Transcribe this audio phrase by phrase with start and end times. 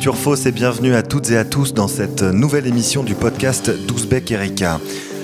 [0.00, 3.70] Les turfos et bienvenue à toutes et à tous dans cette nouvelle émission du podcast
[3.86, 4.80] Douzbek Erika.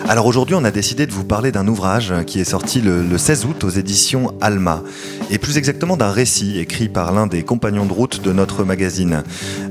[0.07, 3.47] Alors aujourd'hui, on a décidé de vous parler d'un ouvrage qui est sorti le, 16
[3.47, 4.83] août aux éditions Alma,
[5.31, 9.23] et plus exactement d'un récit écrit par l'un des compagnons de route de notre magazine.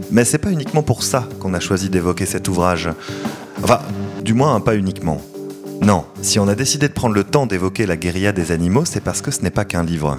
[0.09, 2.89] Mais c'est pas uniquement pour ça qu'on a choisi d'évoquer cet ouvrage.
[3.61, 3.81] Enfin,
[4.23, 5.21] du moins pas uniquement.
[5.81, 9.03] Non, si on a décidé de prendre le temps d'évoquer la guérilla des animaux, c'est
[9.03, 10.17] parce que ce n'est pas qu'un livre.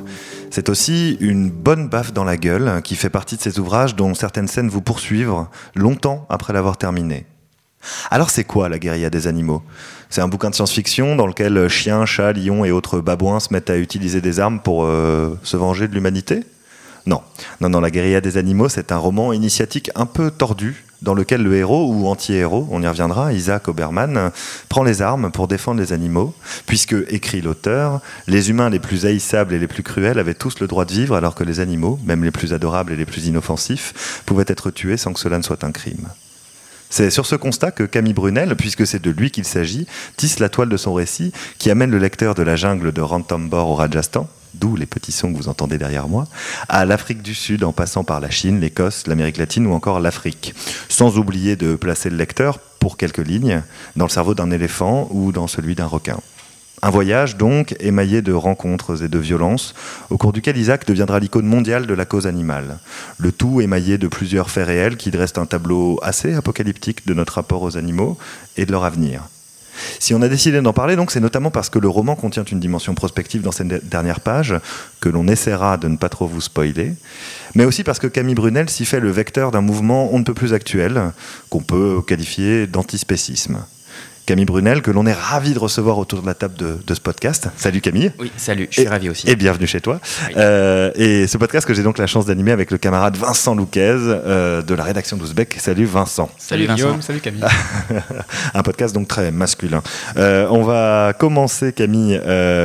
[0.56, 4.14] C'est aussi une bonne baffe dans la gueule qui fait partie de ces ouvrages dont
[4.14, 7.26] certaines scènes vous poursuivent longtemps après l'avoir terminé.
[8.10, 9.62] Alors c'est quoi la guérilla des animaux?
[10.08, 13.68] C'est un bouquin de science-fiction dans lequel chiens, chats, lions et autres babouins se mettent
[13.68, 16.42] à utiliser des armes pour euh, se venger de l'humanité?
[17.04, 17.20] Non,
[17.60, 21.42] non, non, la guérilla des animaux, c'est un roman initiatique un peu tordu dans lequel
[21.42, 24.30] le héros ou anti-héros, on y reviendra, Isaac Obermann,
[24.68, 26.34] prend les armes pour défendre les animaux,
[26.66, 30.66] puisque, écrit l'auteur, les humains les plus haïssables et les plus cruels avaient tous le
[30.66, 34.22] droit de vivre, alors que les animaux, même les plus adorables et les plus inoffensifs,
[34.26, 36.08] pouvaient être tués sans que cela ne soit un crime.
[36.88, 39.86] C'est sur ce constat que Camille Brunel, puisque c'est de lui qu'il s'agit,
[40.16, 43.70] tisse la toile de son récit qui amène le lecteur de la jungle de Ranthambore
[43.70, 46.26] au Rajasthan, d'où les petits sons que vous entendez derrière moi,
[46.68, 50.54] à l'Afrique du Sud en passant par la Chine, l'Écosse, l'Amérique latine ou encore l'Afrique.
[50.88, 53.62] Sans oublier de placer le lecteur, pour quelques lignes,
[53.96, 56.18] dans le cerveau d'un éléphant ou dans celui d'un requin.
[56.82, 59.74] Un voyage donc émaillé de rencontres et de violences,
[60.10, 62.78] au cours duquel Isaac deviendra l'icône mondiale de la cause animale.
[63.18, 67.34] Le tout émaillé de plusieurs faits réels qui dressent un tableau assez apocalyptique de notre
[67.34, 68.18] rapport aux animaux
[68.56, 69.22] et de leur avenir.
[69.98, 72.60] Si on a décidé d'en parler, donc, c'est notamment parce que le roman contient une
[72.60, 74.54] dimension prospective dans cette dernière page,
[75.00, 76.94] que l'on essaiera de ne pas trop vous spoiler,
[77.54, 80.34] mais aussi parce que Camille Brunel s'y fait le vecteur d'un mouvement on ne peut
[80.34, 81.12] plus actuel,
[81.50, 83.58] qu'on peut qualifier d'antispécisme.
[84.26, 87.48] Camille Brunel, que l'on est ravi de recevoir autour de la table de, ce podcast.
[87.56, 88.10] Salut Camille.
[88.18, 89.30] Oui, salut, je suis ravi aussi.
[89.30, 90.00] Et bienvenue chez toi.
[90.36, 93.96] Euh, et ce podcast que j'ai donc la chance d'animer avec le camarade Vincent Louquez
[93.96, 95.54] euh, de la rédaction d'Ouzbek.
[95.60, 96.28] Salut Vincent.
[96.38, 97.00] Salut, Vincent.
[97.02, 97.44] salut Camille.
[98.54, 99.80] Un podcast donc très masculin.
[100.16, 102.20] Euh, on va commencer Camille,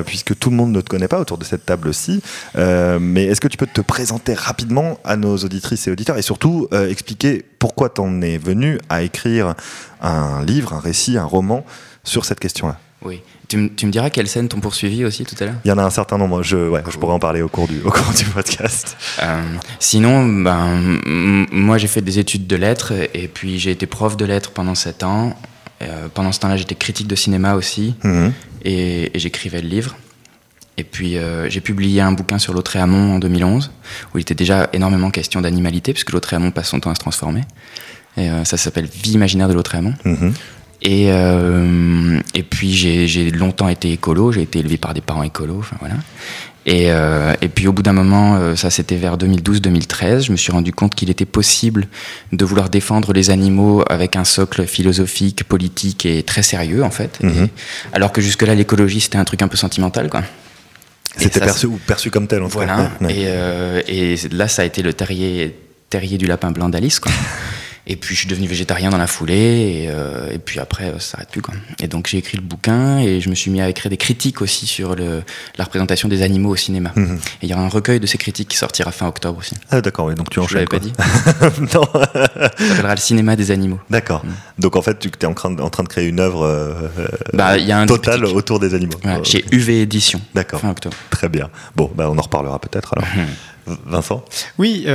[0.08, 2.24] puisque tout le monde ne te connaît pas autour de cette table-ci.
[2.56, 6.68] mais est-ce que tu peux te présenter rapidement à nos auditrices et auditeurs et surtout
[6.90, 9.54] expliquer pourquoi t'en es venu à écrire
[10.02, 11.66] un livre, un récit, un roman
[12.04, 12.78] sur cette question-là.
[13.04, 13.22] Oui.
[13.48, 15.56] Tu, me diras quelles scènes t'ont poursuivi aussi tout à l'heure?
[15.66, 16.42] Il y en a un certain nombre.
[16.42, 18.96] Je, ouais, je pourrais en parler au cours du, au cours du podcast.
[19.22, 19.42] Euh,
[19.80, 21.00] sinon, ben,
[21.52, 24.76] moi j'ai fait des études de lettres et puis j'ai été prof de lettres pendant
[24.76, 25.36] 7 ans.
[25.82, 28.32] Euh, pendant ce temps-là, j'étais critique de cinéma aussi mhm.
[28.64, 29.98] et, j'écrivais le livre.
[30.78, 33.72] Et puis euh, j'ai publié un bouquin sur Lautréamont en 2011
[34.14, 37.42] où il était déjà énormément question d'animalité puisque Lautréamont passe son temps à se transformer.
[38.18, 39.94] Et euh, ça s'appelle Vie imaginaire de Lautréamont.
[40.06, 40.34] Mhm.
[40.84, 45.60] Et, euh, et puis j'ai longtemps été écolo, j'ai été élevé par des parents écolos,
[45.60, 45.94] enfin voilà.
[46.66, 50.52] Et, euh, et, puis au bout d'un moment, ça c'était vers 2012-2013, je me suis
[50.52, 51.88] rendu compte qu'il était possible
[52.32, 57.20] de vouloir défendre les animaux avec un socle philosophique, politique et très sérieux en fait.
[57.22, 57.48] Mhm.
[57.94, 60.24] alors que jusque-là l'écologie c'était un truc un peu sentimental quoi.
[61.16, 62.56] C'était perçu, perçu comme tel en fait.
[62.56, 62.90] Voilà.
[63.08, 63.28] Et,
[63.88, 65.56] et, là ça a été le terrier,
[65.92, 67.12] terrier du lapin blanc d'Alice quoi.
[67.88, 71.00] Et puis je suis devenu végétarien dans la foulée, et, euh, et puis après euh,
[71.00, 71.54] ça s'arrête plus quoi.
[71.82, 74.42] Et donc j'ai écrit le bouquin et je me suis mis à écrire des critiques
[74.42, 75.24] aussi sur le,
[75.58, 76.92] la représentation des animaux au cinéma.
[76.96, 77.20] Mhm.
[77.42, 79.56] Et il y aura un recueil de ces critiques qui sortira fin octobre aussi.
[79.72, 80.50] Ah d'accord, oui, donc tu enchaînes.
[80.52, 80.94] Je l'avais pas dit.
[81.74, 81.84] non.
[81.94, 83.80] ça s'appellera le cinéma des animaux.
[83.90, 84.24] D'accord.
[84.26, 84.32] Mhm.
[84.60, 86.88] Donc en fait tu es en train de, en train de créer une œuvre euh,
[87.34, 89.00] bah, y a un totale autour des animaux.
[89.24, 90.22] chez UV Édition.
[90.36, 90.60] D'accord.
[90.60, 90.96] Fin octobre.
[91.10, 91.50] Très bien.
[91.76, 93.08] Bon, bah, on en reparlera peut-être alors.
[93.16, 93.78] Mhm.
[93.86, 94.24] Vincent?
[94.58, 94.86] Oui,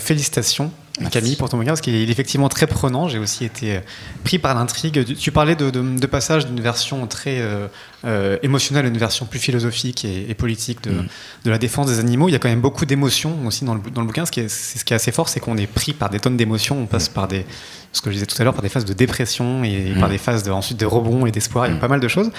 [0.00, 0.72] félicitations
[1.10, 3.08] Camille pour ton bouquin, parce qu'il est effectivement très prenant.
[3.08, 3.80] J'ai aussi été euh,
[4.24, 5.16] pris par l'intrigue.
[5.16, 7.68] Tu parlais de, de, passage d'une version très euh,
[8.04, 11.06] euh, émotionnelle à une version plus philosophique et, politique de, mm.
[11.44, 12.28] de, la défense des animaux.
[12.28, 14.26] Il y a quand même beaucoup d'émotions aussi dans le, dans le bouquin.
[14.26, 16.36] Ce qui est, ce qui est assez fort, c'est qu'on est pris par des tonnes
[16.36, 16.78] d'émotions.
[16.80, 17.14] On passe mm.
[17.14, 17.46] par des,
[17.92, 20.12] ce que je disais tout à l'heure, par des phases de dépression et par mm.
[20.12, 21.66] des phases de, ensuite de rebond et d'espoir.
[21.66, 22.30] Il y a pas mal de choses.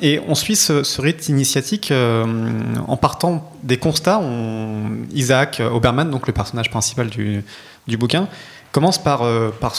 [0.00, 4.20] et on suit ce, ce rythme initiatique en partant des constats.
[4.20, 7.42] On, Isaac Obermann, donc le personnage principal du
[7.86, 8.28] du bouquin,
[8.72, 9.74] commence par, euh, par,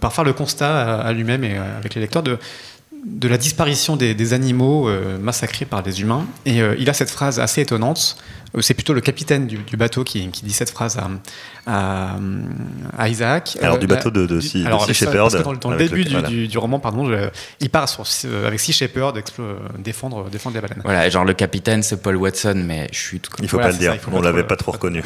[0.00, 2.38] par faire le constat à, lui-même et euh, avec les lecteurs de,
[3.04, 6.26] de la disparition des, animaux euh, massacrés par des humains.
[6.46, 8.16] Et il a cette phrase assez étonnante.
[8.60, 10.98] C'est plutôt le capitaine du, bateau qui, qui, dit cette phrase
[11.66, 12.16] à,
[12.98, 13.56] à, Isaac.
[13.62, 15.42] Alors, du bateau de, de, Sea, Shepherd.
[15.60, 17.10] Dans, le début du, roman, pardon,
[17.60, 18.04] il part sur,
[18.46, 19.20] avec Sea Shepherd
[19.78, 20.82] défendre, défendre les baleines.
[20.84, 23.78] Voilà, genre le capitaine, c'est Paul Watson, mais je suis tout Il faut pas le
[23.78, 25.02] dire, on l'avait pas trop reconnu.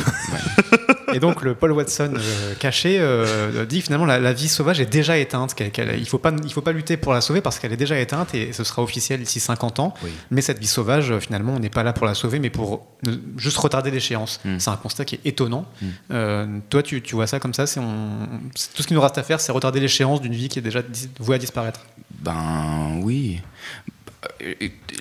[1.14, 4.86] Et donc le Paul Watson euh, caché euh, dit finalement la, la, vie sauvage est
[4.86, 5.54] déjà éteinte.
[5.58, 7.98] il ne faut, pas, il faut pas lutter pour la sauver parce qu'elle est déjà
[7.98, 9.94] éteinte et ce sera officiel d'ici 50 ans.
[10.32, 12.86] Mais cette vie sauvage, euh, finalement, on n'est pas là pour la sauver, mais pour
[13.36, 14.40] juste retarder l'échéance.
[14.44, 14.58] Hmm.
[14.58, 15.66] C'est un constat qui est étonnant.
[15.80, 15.86] Hmm.
[16.10, 19.22] Euh, toi, tu, tu, vois ça comme ça c'est Tout ce qui nous reste à
[19.22, 20.82] faire, c'est retarder l'échéance d'une vie qui est déjà
[21.18, 21.80] vouée à disparaître.
[22.20, 23.40] Ben oui.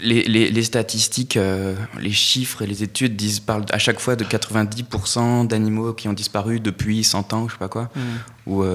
[0.01, 1.39] Les, les, statistiques,
[1.99, 6.13] les chiffres et les études disent, parlent à chaque fois de 90% d'animaux qui ont
[6.13, 7.89] disparu depuis 100 ans, je sais pas quoi.
[7.95, 8.51] Hmm.
[8.51, 8.65] Ou,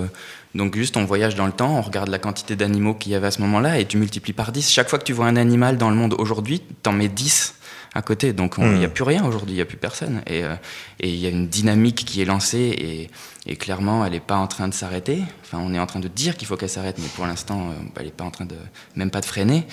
[0.54, 3.26] donc juste on voyage dans le temps, on regarde la quantité d'animaux qu'il y avait
[3.26, 4.70] à ce moment-là et tu multiplies par 10.
[4.70, 7.54] Chaque fois que tu vois un animal dans le monde aujourd'hui, tu en mets 10
[7.98, 8.32] à côté.
[8.32, 8.92] Donc il n'y a hmm.
[8.92, 10.22] plus rien aujourd'hui, il n'y a plus personne.
[10.30, 10.56] Euh,
[11.00, 13.08] et il y a une dynamique qui est lancée
[13.46, 15.22] et, clairement elle n'est pas en train de s'arrêter.
[15.42, 17.72] Enfin on est en train de dire qu'il faut qu'elle s'arrête, mais pour l'instant euh,
[17.96, 18.56] elle n'est pas en train de,
[18.94, 19.66] même pas de freiner.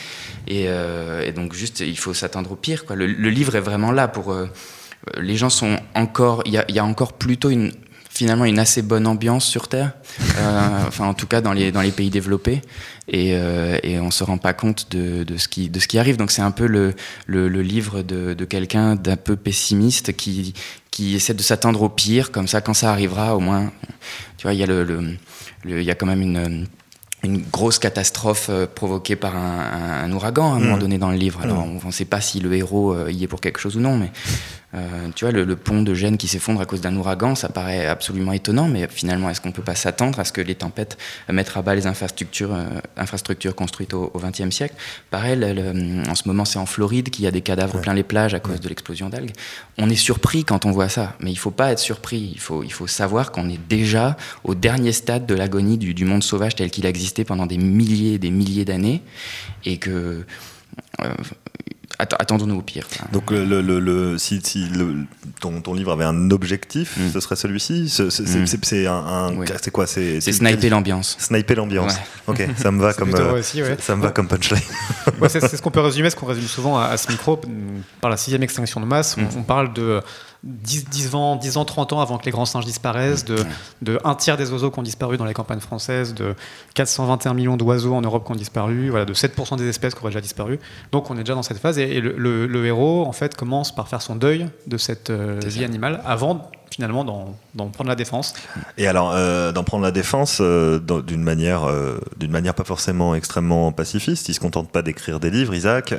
[0.48, 2.86] Et, euh, donc juste il faut s'attendre au pire.
[2.86, 2.96] Quoi.
[2.96, 4.34] Le, livre est vraiment là pour...
[5.18, 6.42] les gens sont encore...
[6.46, 7.74] Il y, y a encore plutôt une
[8.16, 9.92] finalement une assez bonne ambiance sur Terre,
[10.38, 12.62] euh, enfin en tout cas dans les, dans les pays développés,
[13.08, 16.00] et, euh, et on se rend pas compte de, de, ce, qui, de ce qui
[16.00, 16.18] arrive.
[16.18, 16.94] Donc c'est un peu le,
[17.28, 20.54] le, le livre de, de quelqu'un d'un peu pessimiste qui,
[20.92, 23.72] qui essaie de s'attendre au pire, comme ça quand ça arrivera au moins,
[24.38, 25.18] tu vois, il y a, le, le,
[25.66, 26.68] il y a quand même une
[27.26, 30.80] une grosse catastrophe euh, provoquée par un, un, ouragan à un moment mm.
[30.80, 31.42] donné dans le livre.
[31.42, 31.80] Alors, mm.
[31.84, 33.98] on ne sait pas si le héros euh, y est pour quelque chose ou non,
[33.98, 34.12] mais
[34.76, 37.86] euh, tu vois, le, pont de Gênes qui s'effondre à cause d'un ouragan, ça paraît
[37.86, 40.98] absolument étonnant, mais finalement, est-ce qu'on ne peut pas s'attendre à ce que les tempêtes
[41.30, 42.66] mettent à bas les infrastructures, euh,
[42.98, 44.76] infrastructures construites au XXe siècle?
[45.12, 45.40] Pareil,
[46.08, 48.40] en ce moment, c'est en Floride qu'il y a des cadavres plein les plages à
[48.40, 49.32] cause de l'explosion d'algues.
[49.78, 52.32] On est surpris quand on voit ça, mais il ne faut pas être surpris.
[52.34, 56.06] Il faut, il faut savoir qu'on est déjà au dernier stade de l'agonie du, du
[56.06, 59.02] monde sauvage tel qu'il a existé pendant des milliers et des milliers d'années,
[59.64, 60.26] et que
[61.02, 61.14] euh,
[62.00, 62.88] attendons-nous au pire.
[63.12, 64.68] Donc, le, le, si, si
[65.40, 67.12] ton, ton, livre avait un objectif, mm.
[67.14, 67.90] ce serait celui-ci?
[67.90, 69.32] C'est un,
[69.62, 69.88] c'est quoi?
[69.88, 71.16] C'est sniper l'ambiance.
[71.20, 71.96] Sniper l'ambiance.
[72.28, 73.42] Ok, ça me va comme euh,
[73.80, 74.62] ça me va comme punchline.
[75.30, 77.40] c'est ce qu'on peut résumer, ce qu'on résume souvent à, ce micro
[78.02, 79.16] par la sixième extinction de masse.
[79.18, 79.44] on, mm.
[79.44, 80.02] parle de
[80.44, 83.38] 10, 10, ans, 10 ans, 30 ans avant que les grands singes disparaissent, de,
[83.82, 86.36] de un tiers des oiseaux qui ont disparu dans les campagnes françaises, de
[86.74, 90.12] 421 millions d'oiseaux en Europe qui ont disparu, voilà, de 7% des espèces qui auraient
[90.12, 90.60] déjà disparu.
[90.92, 94.02] Donc on est déjà dans cette phase et, le, héros en fait commence par faire
[94.02, 97.04] son deuil de cette euh, vie animale avant finalement
[97.54, 98.34] d'en prendre la défense.
[98.78, 103.16] Et alors euh, d'en prendre la défense euh, d'une manière, euh, d'une manière pas forcément
[103.16, 104.30] extrêmement pacifiste.
[104.30, 105.94] Il se contente pas d'écrire des livres, Isaac.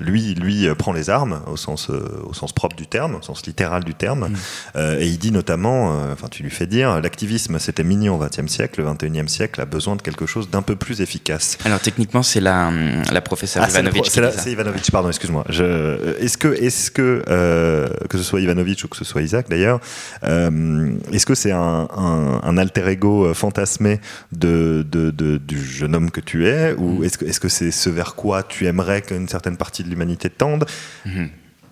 [0.00, 3.84] lui, lui prend les armes au sens, au sens propre du terme, au sens littéral
[3.84, 4.28] du terme.
[4.28, 4.80] Mm.
[5.00, 8.82] et il dit notamment, enfin tu lui fais dire, l'activisme c'était mignon au XXe siècle,
[8.82, 11.58] le XXIe siècle a besoin de quelque chose d'un peu plus efficace.
[11.64, 12.70] Alors techniquement c'est la,
[13.10, 14.06] la professeure ah, Ivanovic.
[14.10, 15.44] C'est Ivanovic, pardon, excuse-moi.
[15.48, 17.22] Est-ce que, est-ce que
[18.08, 19.80] que ce soit Ivanovic ou que ce soit Isaac d'ailleurs.
[20.24, 24.00] Euh, est-ce que c'est un, alter ego euh, fantasmé
[24.32, 27.04] de, du jeune homme que tu es Ou mm.
[27.04, 30.66] est-ce que c'est ce vers quoi tu aimerais qu'une certaine partie de l'humanité tende
[31.06, 31.28] mm-hmm.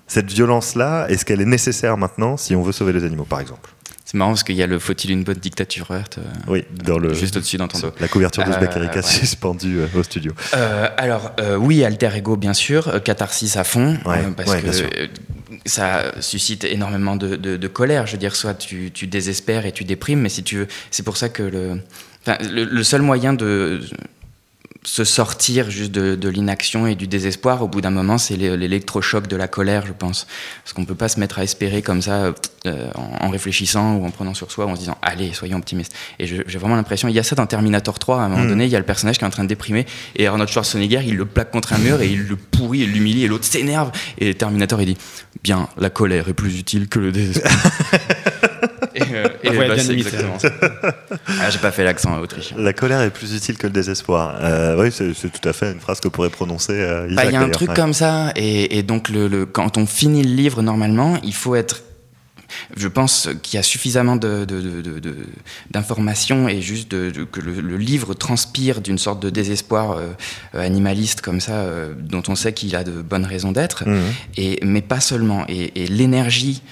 [0.06, 3.70] Cette violence-là, est-ce qu'elle est nécessaire maintenant si on veut sauver les animaux, par exemple?
[4.06, 6.98] C'est marrant parce qu'il y a le faut-il une bonne dictature verte euh, Oui, dans
[6.98, 7.92] le, juste au-dessus dans ton dos.
[8.00, 10.32] La couverture de Zbek Erika suspendue au studio.
[10.96, 13.02] alors, oui, alter ego, bien sûr.
[13.02, 13.98] catharsis à fond.
[14.34, 15.08] parce que
[15.66, 18.06] ça suscite énormément de, colère.
[18.06, 21.16] Je veux dire, soit tu, désespères et tu déprimes, mais si tu veux, c'est pour
[21.16, 21.80] ça que le,
[22.50, 23.80] le, seul moyen de
[24.88, 29.36] se sortir juste de, l'inaction et du désespoir, au bout d'un moment, c'est l'électrochoc de
[29.36, 30.26] la colère, je pense.
[30.64, 32.32] Parce qu'on ne peut pas se mettre à espérer comme ça,
[32.64, 35.92] euh, en, réfléchissant ou en prenant sur soi, ou en se disant, allez, soyons optimistes.
[36.18, 38.48] Et j'ai vraiment l'impression, il y a ça dans Terminator 3, à un moment hmm.
[38.48, 39.84] donné, il y a le personnage qui est en train de déprimer,
[40.16, 43.24] et Arnold Schwarzenegger, il le plaque contre un mur, et il le pourrit, et l'humilie,
[43.24, 44.98] et l'autre s'énerve, et Terminator, il dit,
[45.44, 47.52] bien, la colère est plus utile que le désespoir.
[48.98, 50.50] et, euh, bah, exactement ça.
[51.40, 52.56] Ah, j'ai pas fait l'accent autrichien.
[52.58, 54.36] La colère est plus utile que le désespoir.
[54.40, 57.36] Euh, oui, c'est tout à fait une phrase que pourrait prononcer euh, bah, Il y
[57.36, 61.34] a un truc comme ça, et, donc le, quand on finit le livre, normalement, il
[61.34, 61.82] faut être
[62.78, 68.80] je pense qu'il y a suffisamment d'informations de, de, et juste que le, livre transpire
[68.80, 69.98] d'une sorte de désespoir
[70.54, 71.66] animaliste comme ça,
[71.98, 73.98] dont on sait qu'il a de bonnes raisons d'être, mmh.
[74.38, 75.44] et mais pas seulement.
[75.48, 76.62] Et, et l'énergie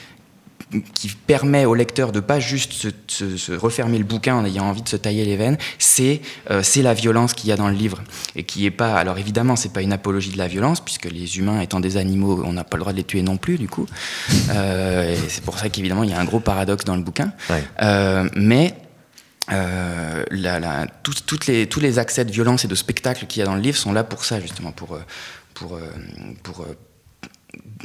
[0.94, 2.73] qui permet au lecteur de pas juste
[3.06, 6.20] se, refermer le bouquin en ayant envie de se tailler les veines, c'est
[6.50, 8.02] euh, c'est la violence qu'il y a dans le livre.
[8.35, 11.38] Et qui est pas alors évidemment c'est pas une apologie de la violence puisque les
[11.38, 13.68] humains étant des animaux on n'a pas le droit de les tuer non plus du
[13.68, 13.87] coup.
[14.49, 17.32] Euh, c'est pour ça qu'évidemment il y a un gros paradoxe dans le bouquin.
[17.82, 18.75] Euh, mais
[19.49, 23.54] la, toutes les, tous les accès de violence et de spectacle qu'il y a dans
[23.54, 24.99] le livre sont là pour ça justement pour
[25.54, 25.78] pour
[26.42, 26.64] pour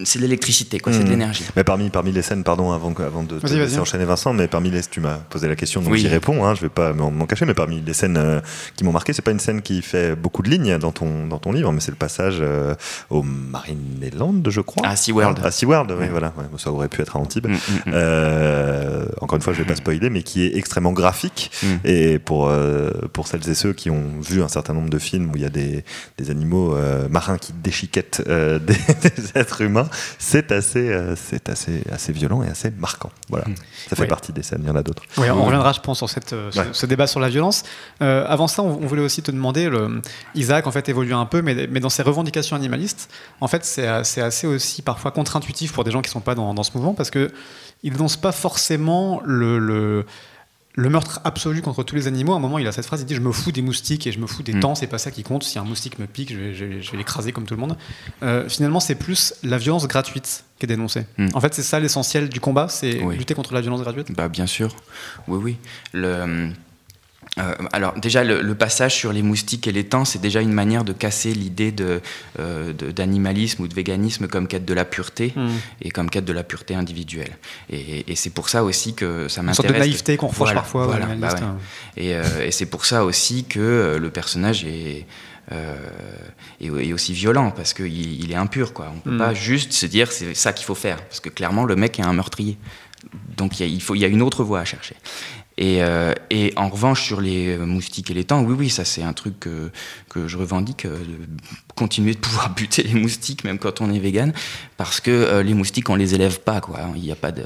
[0.04, 1.10] c'est de l'électricité, quoi, c'est de Mhm.
[1.12, 1.44] l'énergie.
[1.56, 4.72] Mais parmi, parmi les scènes, pardon, avant, avant de te laisser enchaîner Vincent, mais parmi
[4.72, 6.00] les, tu m'as posé la question, donc Oui.
[6.00, 8.40] j'y réponds, hein, je vais pas m'en cacher, mais parmi les scènes euh,
[8.76, 11.40] qui m'ont marqué, c'est pas une scène qui fait beaucoup de lignes dans ton, dans
[11.40, 12.74] ton livre, mais c'est le passage euh,
[13.10, 14.88] au Marineland, je crois.
[14.88, 15.40] À SeaWorld.
[15.44, 17.48] À SeaWorld, oui, voilà, ouais, ça aurait pu être à Antibes.
[17.48, 17.92] Mm, mm, mm.
[17.94, 21.52] Euh, encore une fois, je vais pas spoiler, mais qui est extrêmement graphique.
[21.64, 21.68] Mm.
[21.86, 25.30] Et pour, euh, pour celles et ceux qui ont vu un certain nombre de films
[25.32, 25.84] où il y a des,
[26.18, 29.88] des animaux euh, marins qui déchiquettent euh, des, des êtres humains,
[30.20, 33.12] c'est assez, euh, c'est assez, assez violent et assez marquant.
[33.30, 33.56] Voilà, Mm.
[33.90, 34.08] ça fait Ouais.
[34.08, 34.62] partie des scènes.
[34.64, 35.04] Il y en a d'autres.
[35.18, 36.66] On reviendra, je pense, sur cette, euh, ce, Ouais.
[36.72, 37.64] ce débat sur la violence.
[38.02, 40.02] Euh, avant ça, on, on voulait aussi te demander, le,
[40.36, 43.88] Isaac, en fait, évolue un peu, mais, mais dans ses revendications animalistes, en fait, c'est
[43.88, 46.94] assez aussi parfois contre-intuitif pour des gens qui ne sont pas dans, dans ce mouvement,
[46.94, 47.32] parce que
[47.84, 50.06] il dénonce pas forcément le, le,
[50.74, 52.34] le meurtre absolu contre tous les animaux.
[52.34, 54.12] À un moment, il a cette phrase, il dit «Je me fous des moustiques et
[54.12, 54.60] je me fous des Mm.
[54.62, 55.44] temps, c'est pas ça qui compte.
[55.44, 57.60] Si un moustique me pique, je vais, je vais- je vais l'écraser comme tout le
[57.60, 57.78] monde.
[58.24, 61.06] Euh, Finalement, c'est plus la violence gratuite qui est dénoncée.
[61.18, 61.28] Mm.
[61.34, 63.18] En fait, c'est ça l'essentiel du combat, c'est Oui.
[63.18, 64.12] lutter contre la violence gratuite?
[64.16, 64.76] Bah, bien sûr,
[65.28, 65.58] oui, oui.
[65.94, 66.52] Le,
[67.40, 70.52] euh, alors déjà, le, le passage sur les moustiques et les temps, c'est déjà une
[70.52, 72.02] manière de casser l'idée de,
[72.40, 75.50] euh, d'animalisme ou de véganisme comme quête de la pureté Mm.
[75.82, 77.38] et comme quête de la pureté individuelle.
[77.70, 79.56] Et, et c'est pour ça aussi que ça Une m'intéresse.
[79.56, 82.04] sorte de naïveté qu'on reproche Voilà, parfois voilà, bah ouais.
[82.04, 85.06] Et, euh, et c'est pour ça aussi que euh, le personnage est,
[85.54, 87.88] euh, aussi violent, parce qu'il
[88.24, 88.74] il est impur.
[88.74, 88.88] Quoi.
[88.92, 89.18] On ne peut Mm.
[89.18, 92.04] pas juste se dire c'est ça qu'il faut faire, parce que clairement le mec est
[92.04, 92.58] un meurtrier.
[93.38, 94.96] Donc il y, a- il faut- il y a une autre voie à chercher.
[95.62, 99.04] Et, euh, et en revanche, sur les moustiques et les temps, oui, oui, ça c'est
[99.04, 99.70] un truc que,
[100.16, 100.98] je revendique, euh,
[101.76, 104.34] continuer de pouvoir buter les moustiques, même quand on est vegan,
[104.78, 106.80] parce que euh, les moustiques, on les élève pas, quoi.
[106.96, 107.44] Il y a pas de,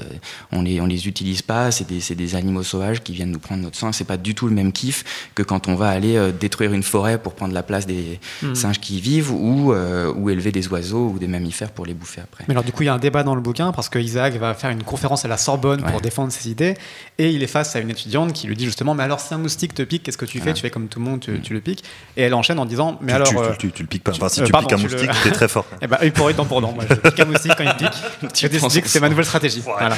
[0.52, 3.38] on les, on les utilise pas, c'est des, c'est des animaux sauvages qui viennent nous
[3.38, 3.92] prendre notre sang.
[3.92, 5.04] C'est pas du tout le même kiff
[5.34, 8.54] que quand on va aller euh, détruire une forêt pour prendre la place des Mm.
[8.54, 11.94] singes qui y vivent ou, euh, ou élever des oiseaux ou des mammifères pour les
[11.94, 12.44] bouffer après.
[12.48, 14.34] Mais alors du coup, il y a un débat dans le bouquin parce que Isaac
[14.36, 16.74] va faire une conférence à la Sorbonne pour défendre ses idées
[17.18, 19.38] et il est face à une étudiante qui lui dit justement mais alors si un
[19.38, 20.44] moustique te pique, qu'est-ce que tu fais?
[20.44, 20.54] Voilà.
[20.54, 21.40] Tu fais comme tout le monde, tu, Mm.
[21.40, 21.84] tu le piques
[22.16, 24.12] et elle enchaîne en disant mais tu, alors tu, tu, tu le piques pas.
[24.16, 25.66] Enfin, si euh, tu pardon, piques un tu le- moustique, t'es très fort.
[25.80, 26.72] ben, œil pour œil, dent pour dent.
[26.72, 27.88] Moi, je pique un moustique quand il pique.
[28.58, 29.60] Prends décidé que c'est ma nouvelle stratégie.
[29.64, 29.94] Voilà.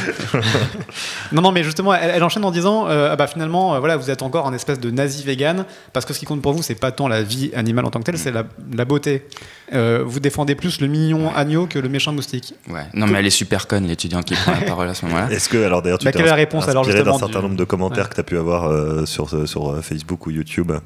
[1.32, 3.96] non, non, mais justement, elle, elle enchaîne en disant euh, ah bah finalement, euh, voilà,
[3.96, 6.62] vous êtes encore un espèce de nazi vegan parce que ce qui compte pour vous,
[6.62, 9.26] c'est pas tant la vie animale en tant que telle, c'est la, la beauté.
[9.74, 12.54] Euh, vous défendez plus le mignon agneau que le méchant moustique.
[12.70, 12.82] Ouais.
[12.94, 15.28] Non, mais elle est super conne, l'étudiante qui prend la parole à ce moment-là.
[15.30, 17.18] Est-ce que, alors d'ailleurs, tu Bah, t'es quelle est la ins- réponse, alors, inspiré d'un
[17.18, 18.10] certain du- nombre de commentaires Ouais.
[18.10, 20.78] que tu as pu avoir euh, sur, sur euh, Facebook ou YouTube euh,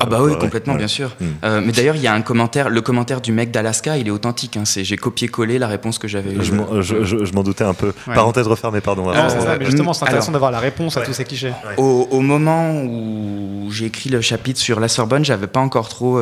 [0.00, 0.78] Ah bah oui, ouais, complètement, ouais.
[0.80, 1.10] bien sûr.
[1.20, 1.24] Mm.
[1.44, 4.10] Euh, mais d'ailleurs, il y a un commentaire, le commentaire du mec d'Alaska, il est
[4.10, 4.56] authentique.
[4.56, 6.34] hein, c'est j'ai copié-collé la réponse que j'avais.
[6.42, 7.92] Je m'en- je- je- je m'en doutais un peu.
[8.08, 8.14] Ouais.
[8.14, 9.08] Parenthèse refermée, pardon.
[9.14, 11.52] Ah, c'est ça, mais justement, c'est intéressant alors- d'avoir la réponse à tous ces clichés.
[11.76, 16.18] Au, au moment où j'ai écrit le chapitre sur la Sorbonne, j'avais pas encore trop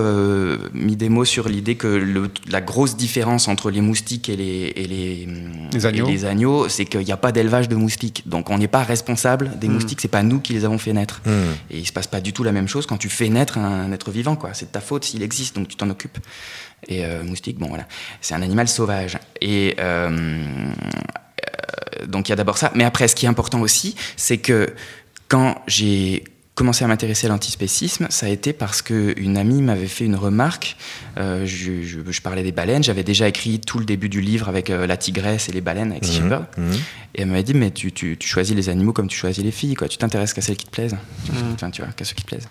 [0.75, 4.73] mis des mots sur l'idée que le- la grosse différence entre les moustiques et les,
[4.77, 5.29] et les,
[5.73, 6.69] Les agneaux.
[6.69, 8.23] c'est qu'il n'y a pas d'élevage de moustiques.
[8.27, 9.73] Donc on n'est pas responsable des Mm.
[9.73, 11.21] moustiques, c'est pas nous qui les avons fait naître.
[11.25, 11.31] hmm.
[11.71, 13.91] Et il se passe pas du tout la même chose quand tu fais naître un
[13.93, 14.55] être vivant, quoi.
[14.55, 16.19] C'est de ta faute s'il existe, donc tu t'en occupes.
[16.89, 17.87] Et euh, moustique, bon voilà,
[18.21, 19.17] c'est un animal sauvage.
[19.41, 20.11] Et euh,
[22.03, 22.73] euh, donc il y a d'abord ça.
[22.75, 24.75] Mais après, ce qui est important aussi, c'est que
[25.29, 29.87] quand j'ai commencé à m'intéresser à l'antispécisme, ça a été parce que une amie m'avait
[29.87, 30.77] fait une remarque.
[31.19, 32.83] Euh, je, je- je parlais des baleines.
[32.83, 35.93] J'avais déjà écrit tout le début du livre avec euh, la tigresse et les baleines
[35.93, 36.45] avec Shepherd.
[36.59, 36.73] mhm.
[37.15, 39.51] Et elle m'avait dit, mais tu, tu- tu choisis les animaux comme tu choisis les
[39.51, 39.87] filles, quoi.
[39.87, 40.97] Tu t'intéresses qu'à celles qui te plaisent.
[41.27, 41.39] Tu- Mhm.
[41.55, 42.49] Enfin, tu vois, qu'à ceux qui te plaisent.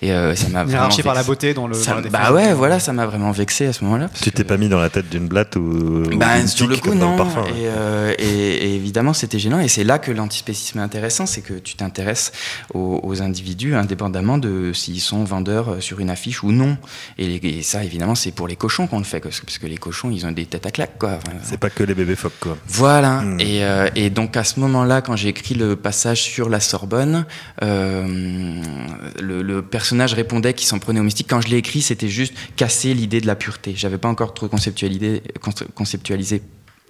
[0.00, 1.74] Et euh, ça m'a vraiment par la beauté dans le.
[1.74, 4.08] Ça- dans bah ouais, voilà, ça m'a vraiment vexé à ce moment-là.
[4.08, 6.02] Tu que- t'es pas mis dans la tête d'une blatte ou.
[6.16, 7.12] bah, sur le coup, non.
[7.12, 7.50] le parfum, ouais.
[7.50, 8.24] et, euh, et-
[8.70, 9.60] et évidemment, c'était gênant.
[9.60, 12.32] Et c'est là que l'antispécisme est intéressant, c'est que tu t'intéresses
[12.74, 13.31] aux, aux individus
[13.74, 16.76] indépendamment de s'ils sont vendeurs euh, sur une affiche ou non.
[17.18, 19.58] Et, les- et ça, évidemment, c'est pour les cochons qu'on le fait, parce que, parce
[19.58, 21.18] que les cochons, ils ont des têtes à claque, quoi.
[21.26, 22.56] Enfin, C'est pas que les bébés phoques, quoi.
[22.68, 23.20] voilà.
[23.22, 23.40] Hmm.
[23.40, 27.24] Et, euh, et donc à ce moment-là, quand j'ai écrit le passage sur la Sorbonne,
[27.62, 28.62] euh,
[29.20, 31.28] le, le personnage répondait qu'il s'en prenait au mystique.
[31.28, 33.74] Quand je l'ai écrit, c'était juste casser l'idée de la pureté.
[33.76, 36.42] J'avais pas encore trop conceptualisé, conce- conceptualisé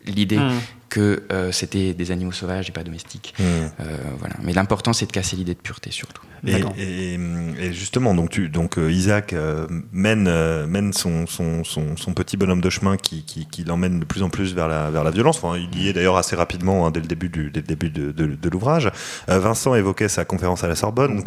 [0.07, 0.53] l'idée Mm.
[0.93, 3.33] Que euh, c'était des animaux sauvages et pas domestiques.
[3.39, 3.43] Hmm.
[3.81, 4.35] Euh, voilà.
[4.43, 6.21] Mais l'important, c'est de casser l'idée de pureté surtout.
[6.45, 6.75] Et, D'accord.
[6.77, 7.15] et-
[7.61, 12.13] et justement, donc, tu, donc euh, Isaac euh, mène, euh, mène son, son, son, son
[12.15, 15.05] petit bonhomme de chemin qui, qui, qui l'emmène de plus en plus vers la, vers
[15.05, 15.39] la violence.
[15.43, 17.91] Enfin, il y est d'ailleurs assez rapidement hein, dès le début, du, dès le début
[17.91, 18.91] de, de, de l'ouvrage.
[19.31, 21.23] Euh, Vincent évoquait sa conférence à la Sorbonne.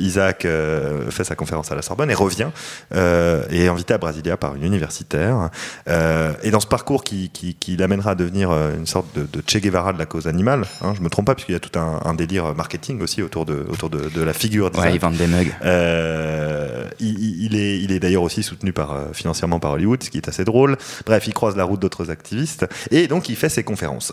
[0.00, 2.48] Isaac euh, fait sa conférence à la Sorbonne et revient
[2.94, 5.50] euh, et est invité à Brasilia par une universitaire.
[5.88, 9.42] Euh, et dans ce parcours qui, qui, qui l'amènera à devenir une sorte sorte de,
[9.46, 10.64] Che Guevara de la cause animale.
[10.82, 13.66] Hein, je me trompe pas, puisqu'il y a tout un, délire marketing aussi autour de,
[13.68, 14.70] autour de, la figure.
[14.76, 15.52] Ouais, ils vendent des mugs.
[17.00, 20.44] il, est, il est d'ailleurs aussi soutenu par, financièrement par Hollywood, ce qui est assez
[20.44, 20.76] drôle.
[21.06, 22.66] Bref, il croise la route d'autres activistes.
[22.90, 24.12] Et donc, il fait ses conférences.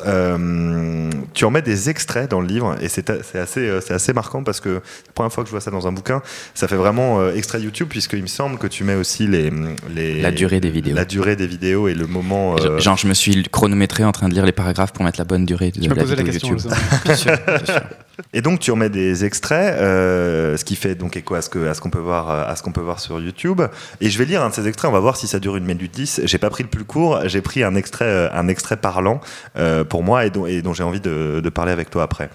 [1.34, 4.70] tu en mets des extraits dans le livre, et c'est assez, assez marquant parce que
[4.70, 6.22] la première fois que je vois ça dans un bouquin,
[6.54, 9.52] ça fait vraiment extrait YouTube, puisqu'il me semble que tu mets aussi les,
[9.94, 10.96] les, La durée des vidéos.
[10.96, 12.58] La durée des vidéos et le moment.
[12.78, 15.46] Genre, je me suis chronométré en train de lire les paragraphes pour mettre la bonne
[15.46, 16.60] durée de, la vidéo YouTube.
[18.34, 21.68] Et donc tu remets des extraits, euh, ce qui fait donc écho à ce que
[21.68, 23.62] à ce qu'on peut voir à ce qu'on peut voir sur YouTube.
[24.00, 24.90] Et je vais lire un de ces extraits.
[24.90, 26.22] On va voir si ça dure une minute dix.
[26.24, 27.22] J'ai pas pris le plus court.
[27.26, 29.22] J'ai pris un extrait euh, un extrait parlant
[29.58, 32.30] euh, pour moi et dont, et dont j'ai envie de, de, parler avec toi après.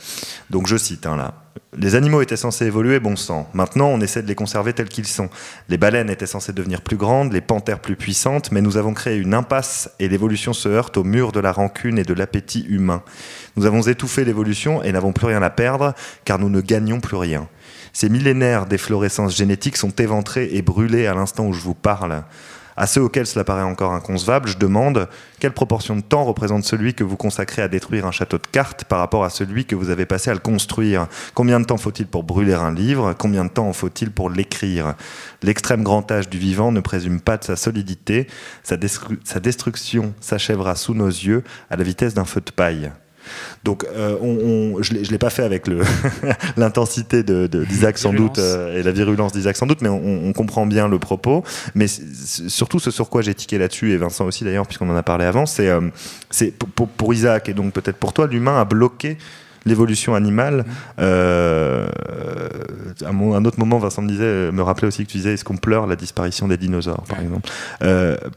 [0.51, 1.35] Donc je cite hein, là.
[1.77, 3.49] Les animaux étaient censés évoluer bon sang.
[3.55, 5.29] Maintenant, on essaie de les conserver tels qu'ils sont.
[5.69, 9.17] Les baleines étaient censées devenir plus grandes, les panthères plus puissantes, mais nous avons créé
[9.17, 13.03] une impasse et l'évolution se heurte au mur de la rancune et de l'appétit humain.
[13.57, 15.95] Nous avons étouffé l'évolution et n'avons plus rien à perdre,
[16.25, 17.49] car nous ne gagnons plus rien.
[17.93, 22.25] Ces millénaires d'efflorescence génétique sont éventrés et brûlés à l'instant où je vous parle.
[22.77, 25.09] À ceux auxquels cela paraît encore inconcevable, je demande
[25.41, 28.85] quelle proportion de temps représente celui que vous consacrez à détruire un château de cartes
[28.85, 31.07] par rapport à celui que vous avez passé à le construire?
[31.35, 33.15] Combien de temps faut-il pour brûler un livre?
[33.15, 34.95] Combien de temps faut-il pour l'écrire?
[35.43, 38.27] L'extrême grand âge du vivant ne présume pas de sa solidité.
[38.63, 38.77] Sa,
[39.25, 42.93] sa destruction s'achèvera sous nos yeux à la vitesse d'un feu de paille.
[43.65, 45.67] Donc, euh, on, je ne l'ai pas fait avec
[46.57, 50.89] l'intensité d'Isaac sans doute euh, et la virulence d'Isaac sans doute, mais on, comprend bien
[50.89, 51.45] le propos.
[51.75, 55.03] Mais surtout, ce sur quoi j'ai tiqué là-dessus, et Vincent aussi d'ailleurs, puisqu'on en a
[55.03, 55.81] parlé avant, c'est euh,
[56.75, 59.17] pour, pour, Isaac et donc peut-être pour toi, l'humain a bloqué
[59.65, 60.65] l'évolution animale.
[60.99, 61.03] Mmh.
[61.03, 65.57] à, un autre moment, Vincent me disait, me rappelait aussi que tu disais, est-ce qu'on
[65.57, 67.49] pleure la disparition des dinosaures, par exemple?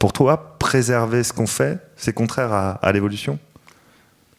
[0.00, 3.38] Pour toi, préserver ce qu'on fait, c'est contraire à l'évolution?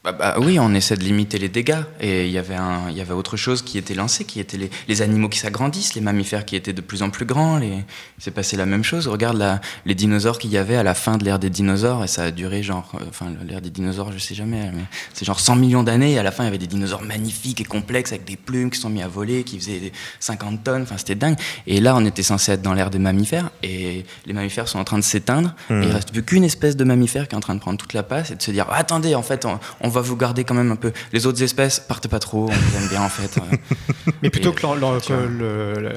[0.04, 1.84] Bah, bah, oui, on essaie de limiter les dégâts.
[2.00, 4.58] Et il y avait, un, il y avait autre chose qui était lancé, qui était
[4.58, 7.60] les, les animaux qui s'agrandissent, les mammifères qui étaient de plus en plus grands.
[7.60, 7.68] Les...
[7.68, 9.08] Il s'est passé la même chose.
[9.08, 12.08] Regarde la, les dinosaures qu'il y avait à la fin de l'ère des dinosaures, et
[12.08, 14.84] ça a duré genre, euh, enfin l'ère des dinosaures, je sais jamais, mais
[15.14, 16.14] c'est genre 100 millions d'années.
[16.14, 18.72] Et à la fin, il y avait des dinosaures magnifiques et complexes avec des plumes
[18.72, 20.82] qui sont mis à voler, qui faisaient 50 tonnes.
[20.82, 21.38] Enfin, c'était dingue.
[21.68, 24.84] Et là, on était censé être dans l'ère des mammifères, et les mammifères sont en
[24.84, 25.54] train de s'éteindre.
[25.70, 25.92] Et il mmh.
[25.92, 28.32] reste plus qu'une espèce de mammifère qui est en train de prendre toute la place
[28.32, 29.60] et de se dire, attendez, en fait, on
[29.91, 30.92] on va vous garder quand même un peu.
[31.14, 33.40] Les autres espèces, partez pas trop, on vous aime bien en fait.
[34.24, 34.66] Mais plutôt que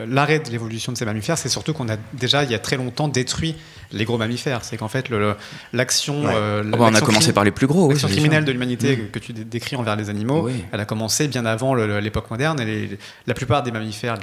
[0.06, 2.76] l'arrêt de l'évolution de ces mammifères, c'est surtout qu'on a déjà, il y a très
[2.76, 3.56] longtemps, détruit
[3.94, 4.64] les gros mammifères.
[4.64, 5.06] C'est qu'en fait,
[5.72, 6.24] l'action.
[6.26, 7.88] Euh, ah bah, on a commencé par les plus gros.
[7.88, 9.10] L'action criminelle de l'humanité mm.
[9.10, 12.60] que tu décris envers les animaux, elle a commencé bien avant l'époque moderne.
[12.60, 14.18] Et la plupart des mammifères,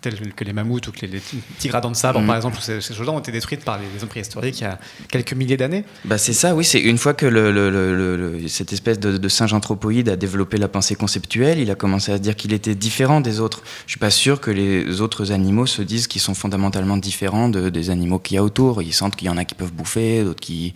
[0.00, 1.20] tels que les mammouths ou que les,
[1.58, 2.26] tigres à dents de sabre, mm.
[2.26, 4.78] par exemple, ces, choses-là ont été détruites par les, hommes préhistoriques il y a
[5.10, 5.84] quelques milliers d'années.
[6.04, 6.64] Bah, c'est ça, oui.
[6.64, 11.58] C'est une fois que le, cette espèce de, singe anthropoïde a développé la pensée conceptuelle,
[11.58, 13.62] il a commencé à se dire qu'il était différent des autres.
[13.86, 17.90] Je suis pas sûr que les autres animaux se disent qu'ils sont fondamentalement différents des
[17.90, 20.40] animaux qu'il y a autour ils sentent qu'il y en a qui peuvent bouffer, d'autres
[20.40, 20.74] qui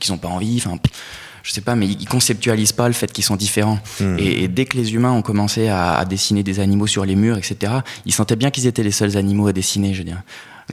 [0.00, 0.62] qui n'ont pas envie.
[0.64, 0.78] Enfin,
[1.42, 3.78] je sais pas, mais ils conceptualisent pas le fait qu'ils sont différents.
[4.00, 4.16] Hmm.
[4.18, 7.38] Et, dès que les humains ont commencé à, à, dessiner des animaux sur les murs,
[7.38, 7.72] etc.,
[8.04, 10.22] ils sentaient bien qu'ils étaient les seuls animaux à dessiner, je veux dire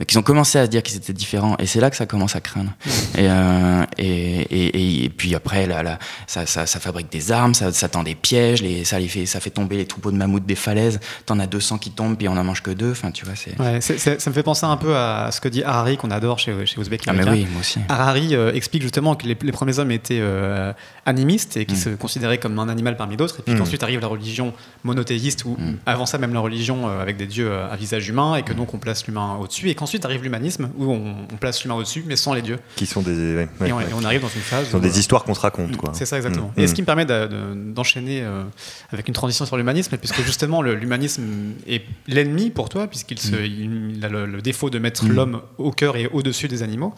[0.04, 1.56] qu'ils ont commencé à se dire qu'ils étaient différents.
[1.58, 2.72] Et c'est là que ça commence à craindre.
[3.18, 7.72] Euh, et, et, et, puis après, là, là, ça, ça, ça, fabrique des armes, ça,
[7.72, 10.44] ça tend des pièges, les, ça, les fait, ça fait tomber les troupeaux de mammouths
[10.44, 11.00] des falaises.
[11.24, 12.90] T'en as 200 qui tombent, puis on en mange que deux.
[12.90, 13.58] Enfin, tu vois, c'est...
[13.58, 16.66] Ouais, ça me fait penser un peu à ce que dit Harari, qu'on adore chez,
[16.66, 17.04] chez Ouzbek.
[17.06, 17.80] Ah, mais oui, moi aussi.
[17.88, 20.72] Harari euh, explique justement que les, premiers hommes étaient euh,
[21.06, 21.78] animistes et qui mm.
[21.78, 23.40] se considéraient comme un animal parmi d'autres.
[23.40, 23.58] Et puis mm.
[23.58, 24.52] qu'ensuite arrive la religion
[24.84, 25.78] monothéiste, ou mm.
[25.86, 28.78] avant ça, même la religion avec des dieux à visage humain, et que donc on
[28.78, 29.70] place l'humain au-dessus.
[29.70, 32.58] Et qu'ensuite arrive l'humanisme où on, place l'humain au-dessus, mais sans les dieux.
[32.74, 33.46] Qui sont des.
[33.64, 34.64] et, on, arrive dans une phase.
[34.64, 35.92] Ce sont des histoires qu'on se raconte, quoi.
[35.94, 36.52] C'est ça, exactement.
[36.56, 36.60] Mm.
[36.60, 38.42] Et ce qui me permet d'enchaîner euh,
[38.90, 41.22] avec une transition sur l'humanisme, puisque justement, l'humanisme
[41.68, 44.04] est l'ennemi pour toi, puisqu'il mm.
[44.04, 45.12] a le, défaut de mettre mm.
[45.12, 46.92] l'homme au cœur et au-dessus des animaux.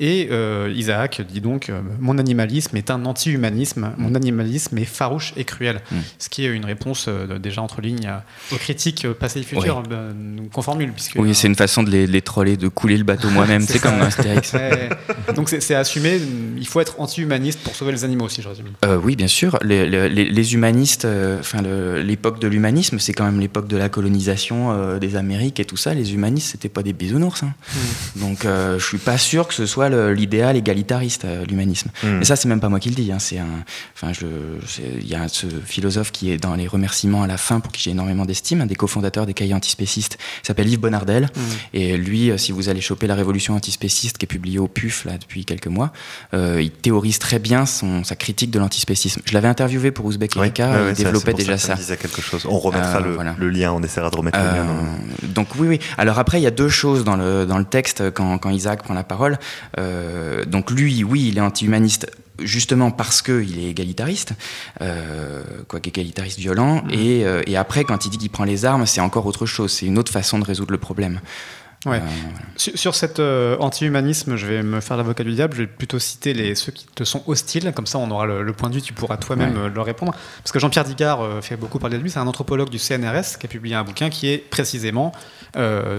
[0.00, 5.32] Et euh, Isaac dit donc euh, Mon animalisme est un anti-humanisme, mon animalisme est farouche
[5.36, 5.80] et cruel.
[6.18, 8.10] Ce qui est une réponse déjà entre lignes
[8.50, 9.82] aux critiques passées et futures
[10.52, 10.92] qu'on formule.
[10.92, 13.78] Puisque, oui, c'est une façon de les, les troller, de couler le bateau moi-même, c'est
[13.78, 14.54] comme Astérix.
[15.34, 16.18] Donc c'est assumé,
[16.56, 18.68] il faut être anti-humaniste pour sauver les animaux aussi, je résume.
[18.84, 19.58] Euh, oui, bien sûr.
[19.62, 24.72] Les, les, humanistes, euh, enfin l'époque de l'humanisme, c'est quand même l'époque de la colonisation
[24.72, 25.92] euh, des Amériques et tout ça.
[25.92, 27.42] Les humanistes, c'était pas des bisounours.
[27.42, 27.52] Hein.
[27.74, 28.20] Hmm.
[28.20, 31.90] Donc je suis pas sûr que ce soit l'idéal égalitariste, l'humanisme.
[32.02, 32.18] Hmm.
[32.18, 33.12] Mais ça, c'est même pas moi qui le dis.
[33.12, 33.18] Hein.
[33.18, 33.64] C'est un,
[33.94, 34.12] enfin,
[35.00, 37.82] il y a ce philosophe qui est dans les remerciements à la fin, pour qui
[37.82, 41.40] j'ai énormément d'estime, un des cofondateurs des cahiers antispécistes, s'appelle Yves Bonardel, hmm.
[41.74, 44.68] et lui lui, euh, si vous allez choper la révolution antispéciste qui est publiée au
[44.68, 45.92] PUF là depuis quelques mois,
[46.32, 49.22] il théorise très bien son, sa critique de l'antispécisme.
[49.24, 51.76] Je l'avais interviewé pour Ouzbek Erika, il développait déjà ça.
[51.76, 51.96] ça.
[51.96, 52.46] quelque chose.
[52.48, 54.66] On remettra le, lien, on essaiera de remettre le lien.
[55.22, 55.80] Donc oui, oui.
[55.98, 58.82] Alors après, il y a deux choses dans le, dans le texte quand, quand Isaac
[58.82, 59.38] prend la parole.
[60.46, 62.06] donc lui, oui, il est anti-humaniste
[62.40, 64.32] justement parce qu'il est égalitariste,
[64.80, 66.90] euh, quoi qu'égalitariste violent, mmh.
[66.90, 69.72] et, euh, et, après, quand il dit qu'il prend les armes, c'est encore autre chose,
[69.72, 71.20] c'est une autre façon de résoudre le problème.
[71.86, 71.98] Ouais.
[71.98, 72.02] Euh,
[72.56, 75.54] sur, cet euh, anti-humanisme, je vais me faire l'avocat du diable.
[75.54, 77.72] Je vais plutôt citer les, ceux qui te sont hostiles.
[77.74, 78.82] Comme ça, on aura le, point de vue.
[78.82, 80.12] Tu pourras toi-même euh, leur répondre.
[80.38, 82.10] Parce que Jean-Pierre Digard fait beaucoup parler de lui.
[82.10, 85.12] C'est un anthropologue du CNRS qui a publié un bouquin qui est précisément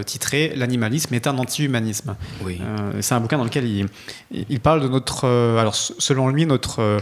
[0.05, 2.15] titré L'animalisme est un anti-humanisme.
[2.43, 2.59] Oui.
[3.01, 3.87] c'est un bouquin dans lequel il,
[4.31, 5.27] il parle de notre.
[5.59, 7.01] alors, selon lui, notre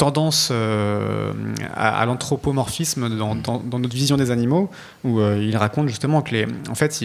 [0.00, 1.30] tendance euh,
[1.74, 4.70] à, l'anthropomorphisme dans, notre vision des animaux,
[5.04, 7.04] où euh, il raconte justement que les, en fait,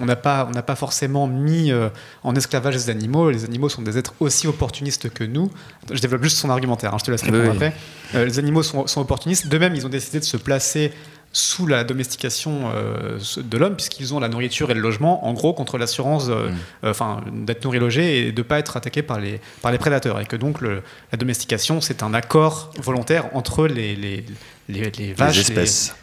[0.00, 1.88] on n'a pas, on n'a pas forcément mis euh,
[2.22, 3.32] en esclavage les animaux.
[3.32, 5.50] Les animaux sont des êtres aussi opportunistes que nous.
[5.90, 6.94] Je développe juste son argumentaire.
[6.94, 7.74] Hein, je te laisse répondre après.
[8.14, 9.48] les animaux sont, sont opportunistes.
[9.48, 10.92] De même, ils ont décidé de se placer
[11.32, 15.52] sous la domestication euh, de l'homme, puisqu'ils ont la nourriture et le logement, en gros,
[15.52, 16.56] contre l'assurance euh, mm.
[16.84, 16.92] euh,
[17.32, 20.20] d'être nourri, logé et de ne pas être attaqué par les, par les prédateurs.
[20.20, 24.24] Et que donc la domestication, c'est un accord volontaire entre les, les,
[24.70, 25.34] les, vaches.
[25.34, 25.94] Les espèces.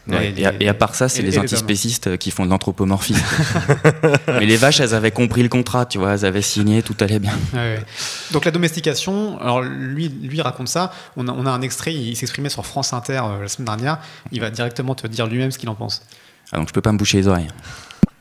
[0.59, 3.23] et, à, part ça, c'est les antispécistes qui font de l'anthropomorphisme.
[4.27, 7.19] Mais les vaches, elles avaient compris le contrat, tu vois, elles avaient signé, tout allait
[7.19, 7.37] bien.
[8.31, 10.91] Donc la domestication, alors lui, lui raconte ça.
[11.15, 13.99] On a, on a un extrait, il, s'exprimait sur France Inter euh, la semaine dernière.
[14.31, 16.03] Il va directement te dire lui-même ce qu'il en pense.
[16.51, 17.47] Ah, donc je peux pas me boucher les oreilles.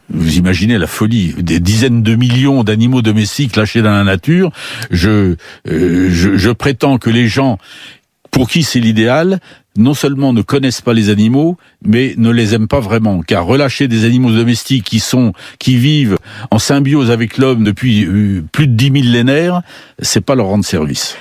[0.09, 4.53] Vous imaginez la folie, des dizaines de millions d'animaux domestiques lâchés dans la nature.
[4.91, 5.37] Je,
[5.69, 7.59] euh, je, je prétends que les gens
[8.31, 9.41] pour qui c'est l'idéal,
[9.77, 13.23] non seulement ne connaissent pas les animaux, mais ne les aiment pas vraiment.
[13.23, 16.17] Car relâcher des animaux domestiques qui sont, qui vivent
[16.51, 19.63] en symbiose avec l'homme depuis euh, plus de dix millénaires,
[20.01, 21.17] c'est pas leur rendre service.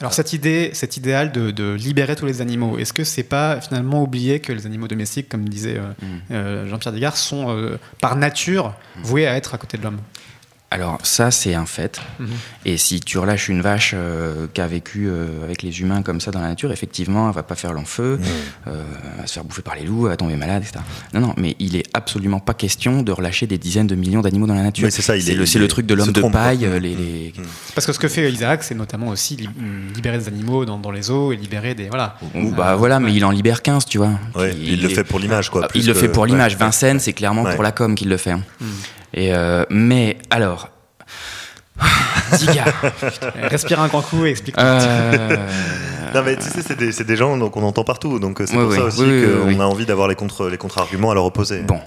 [0.00, 4.02] Alors cette idée, cet idéal de, libérer tous les animaux, est-ce que c'est pas finalement
[4.02, 6.06] oublier que les animaux domestiques, comme disait euh, mm.
[6.30, 7.54] euh, Jean-Pierre Desgard, sont
[8.00, 9.98] par nature voués à être à côté de l'homme?
[10.72, 12.00] Alors ça, c'est un fait.
[12.20, 12.28] Mhm.
[12.64, 16.20] Et si tu relâches une vache euh, qui a vécu euh, avec les humains comme
[16.20, 18.26] ça dans la nature, effectivement, elle va pas faire long feu, mhm.
[18.68, 20.78] euh, elle va se faire bouffer par les loups, elle va tomber malade, etc.
[21.12, 24.46] Non, non, mais il est absolument pas question de relâcher des dizaines de millions d'animaux
[24.46, 24.86] dans la nature.
[24.92, 26.68] c'est ça, c'est le, le, truc de l'homme de paille.
[26.80, 27.44] Les, mhm.
[27.74, 29.48] Parce que ce que fait Isaac, c'est notamment aussi
[29.92, 31.88] libérer des animaux dans, dans, les eaux et libérer des...
[31.88, 32.16] Voilà.
[32.56, 34.12] bah voilà, mais il en libère 15, tu vois.
[34.56, 35.66] il, le fait pour l'image, quoi.
[35.74, 36.56] il le fait pour l'image.
[36.56, 38.30] Vincennes, c'est clairement pour la com qu'il le fait.
[38.30, 38.42] Hein.
[39.14, 40.70] Et euh, mais alors,
[42.38, 42.64] Diga,
[43.50, 44.58] respire un grand coup et explique.
[44.58, 45.36] Euh...
[46.14, 48.84] non mais tu sais, c'est des, des, gens qu'on entend partout, donc c'est pour ça
[48.84, 51.62] aussi qu'on a envie d'avoir les contre les contre-arguments à leur opposer.
[51.62, 51.80] Bon.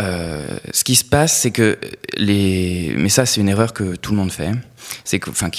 [0.00, 1.78] Euh, ce qui se passe, c'est que
[2.16, 2.94] les.
[2.96, 4.50] Mais ça, c'est une erreur que tout le monde fait.
[5.04, 5.50] C'est que, enfin,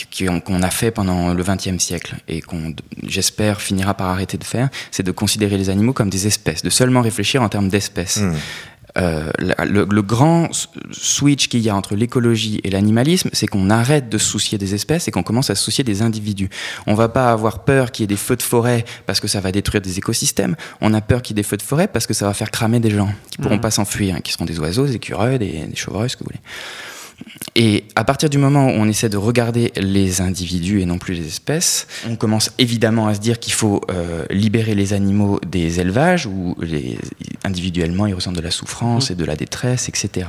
[0.45, 2.75] qu'on a fait pendant le XXe siècle et qu'on,
[3.07, 4.69] j'espère, finira par arrêter de faire.
[4.91, 8.17] C'est de considérer les animaux comme des espèces, de seulement réfléchir en termes d'espèces.
[8.17, 8.33] Hmm.
[8.97, 10.49] Euh, le, grand
[10.91, 14.73] switch qu'il y a entre l'écologie et l'animalisme, c'est qu'on arrête de se soucier des
[14.73, 16.49] espèces et qu'on commence à se soucier des individus.
[16.87, 19.41] On va pas avoir peur qu'il y ait des feux de forêt parce que ça
[19.41, 20.55] va détruire des écosystèmes.
[20.79, 22.51] On a peur qu'il y ait des feux de forêt parce que ça va faire
[22.51, 23.61] cramer des gens qui pourront mmh.
[23.61, 26.29] pas s'enfuir, hein, qui seront des oiseaux, des écureuils, des, des chevreuils, ce que vous
[26.29, 26.41] voulez.
[27.55, 31.13] Et à partir du moment où on essaie de regarder les individus et non plus
[31.13, 35.79] les espèces, on commence évidemment à se dire qu'il faut euh, libérer les animaux des
[35.79, 36.97] élevages où les,
[37.43, 39.13] individuellement ils ressentent de la souffrance mmh.
[39.13, 40.27] et de la détresse, etc.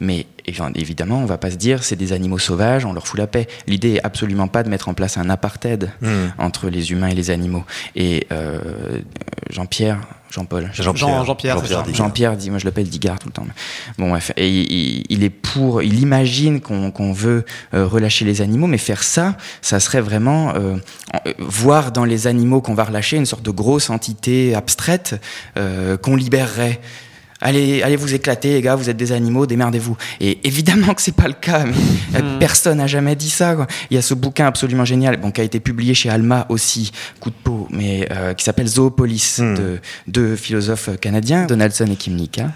[0.00, 0.26] Mais
[0.74, 3.26] évidemment, on ne va pas se dire c'est des animaux sauvages, on leur fout la
[3.26, 3.46] paix.
[3.66, 6.08] L'idée est absolument pas de mettre en place un apartheid mmh.
[6.38, 7.64] entre les humains et les animaux.
[7.94, 8.60] Et euh,
[9.50, 10.70] Jean-Pierre Jean-Paul.
[10.72, 11.24] Jean-Pierre.
[11.24, 11.58] Jean-Pierre,
[11.94, 13.46] Jean-Pierre, dit, moi je l'appelle Digard tout le temps.
[13.96, 14.32] Bon, bref.
[14.36, 14.48] Et
[15.08, 19.80] il, est pour, il imagine qu'on veut euh, relâcher les animaux, mais faire ça, ça
[19.80, 20.76] serait vraiment euh,
[21.26, 25.20] euh, voir dans les animaux qu'on va relâcher une sorte de grosse entité abstraite
[26.02, 26.80] qu'on libérerait
[27.46, 29.96] allez, allez vous éclater, les gars, vous êtes des animaux, démerdez-vous.
[30.20, 32.38] Et évidemment que c'est pas le cas, mais hmm.
[32.38, 33.54] personne n'a jamais dit ça.
[33.54, 33.66] Quoi.
[33.90, 36.90] Il y a ce bouquin absolument génial, bon, qui a été publié chez Alma aussi,
[37.20, 39.54] coup de peau, mais euh, qui s'appelle Zoopolis, hmm.
[39.54, 39.78] de
[40.08, 42.50] deux philosophes canadiens, Donaldson et Kim Nika,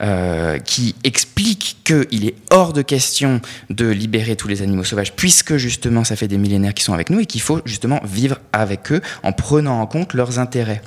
[0.00, 5.56] euh, qui explique qu'il est hors de question de libérer tous les animaux sauvages, puisque
[5.56, 8.92] justement ça fait des millénaires qu'ils sont avec nous et qu'il faut justement vivre avec
[8.92, 10.80] eux en prenant en compte leurs intérêts.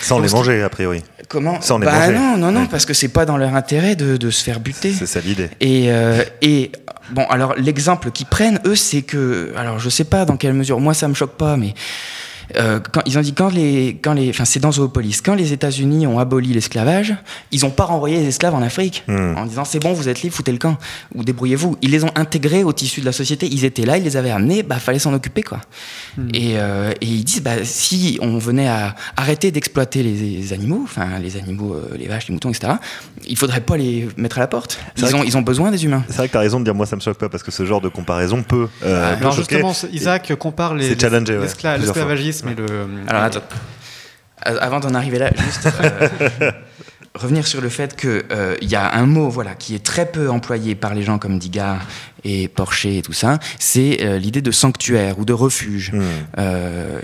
[0.00, 1.02] Sans les manger, a priori.
[1.28, 2.14] Comment Sans les bah manger.
[2.14, 4.92] Non, non, non, parce que c'est pas dans leur intérêt de, de se faire buter.
[4.92, 5.50] C'est ça l'idée.
[5.60, 6.70] Et, euh, et
[7.10, 10.80] bon, alors l'exemple qu'ils prennent, eux, c'est que, alors je sais pas dans quelle mesure,
[10.80, 11.74] moi ça me choque pas, mais
[12.56, 15.52] euh, quand, ils ont dit quand les, quand les, enfin c'est dans Zoopolis, quand les
[15.52, 17.14] États-Unis ont aboli l'esclavage,
[17.50, 19.36] ils n'ont pas renvoyé les esclaves en Afrique hmm.
[19.36, 20.76] en disant c'est bon, vous êtes libres, foutez le camp
[21.14, 21.76] ou débrouillez-vous.
[21.82, 23.46] Ils les ont intégrés au tissu de la société.
[23.50, 25.60] Ils étaient là, ils les avaient amenés, bah fallait s'en occuper quoi.
[26.16, 26.28] Hmm.
[26.34, 31.18] Et, euh, et, ils disent bah si on venait à arrêter d'exploiter les, animaux, enfin
[31.20, 32.74] les animaux, euh, les vaches, les moutons, etc.
[33.26, 34.78] Il faudrait pas les mettre à la porte.
[34.96, 36.04] Ils ont, ils ont besoin des humains.
[36.08, 37.50] C'est vrai que tu as raison de dire moi ça me choque pas parce que
[37.50, 38.68] ce genre de comparaison peut.
[38.84, 40.74] Euh, Alors justement, Isaac compare
[42.48, 42.86] et le.
[43.08, 43.42] Alors attends.
[44.44, 45.68] Avant d'en arriver là, juste
[47.14, 48.24] revenir sur le fait qu'il
[48.60, 51.38] il y a un mot voilà, qui est très peu employé par les gens comme
[51.38, 51.86] Digard
[52.24, 55.92] et Porcher et tout ça, c'est euh, l'idée de sanctuaire ou de refuge.
[55.92, 56.02] Hmm.
[56.38, 57.00] Euh,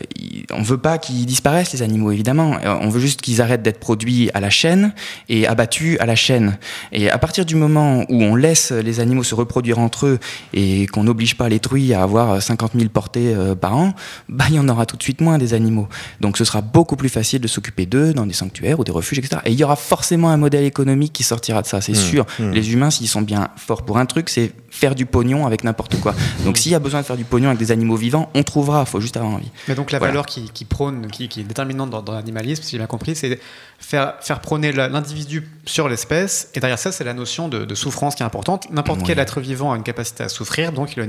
[0.52, 3.80] on veut pas qu'ils disparaissent les animaux évidemment, euh, on veut juste qu'ils arrêtent d'être
[3.80, 4.92] produits à la chaîne
[5.28, 6.58] et abattus à la chaîne.
[6.92, 10.18] Et à partir du moment où on laisse les animaux se reproduire entre eux
[10.52, 13.94] et qu'on n'oblige pas les truies à avoir 50 000 portées euh, par an,
[14.28, 15.88] bah il y en aura tout de suite moins des animaux.
[16.20, 19.18] Donc ce sera beaucoup plus facile de s'occuper d'eux dans des sanctuaires ou des refuges,
[19.18, 19.42] etc.
[19.44, 21.94] Et il y aura forcément un modèle économique qui sortira de ça, c'est hmm.
[21.94, 22.26] sûr.
[22.38, 22.50] Hmm.
[22.50, 25.98] Les humains, s'ils sont bien forts pour un truc, c'est faire du pognon avec n'importe
[26.00, 26.14] quoi.
[26.44, 28.84] Donc s'il y a besoin de faire du pognon avec des animaux vivants, on trouvera,
[28.86, 29.50] il faut juste avoir envie.
[29.66, 33.16] Mais donc la valeur qui, prône, qui, est déterminante dans, l'animalisme, si j'ai bien compris,
[33.16, 33.40] c'est
[33.78, 38.22] faire, faire prôner l'individu sur l'espèce, et derrière ça, c'est la notion de, souffrance qui
[38.22, 38.70] est importante.
[38.70, 41.06] N'importe quel être vivant a une capacité à souffrir, donc il a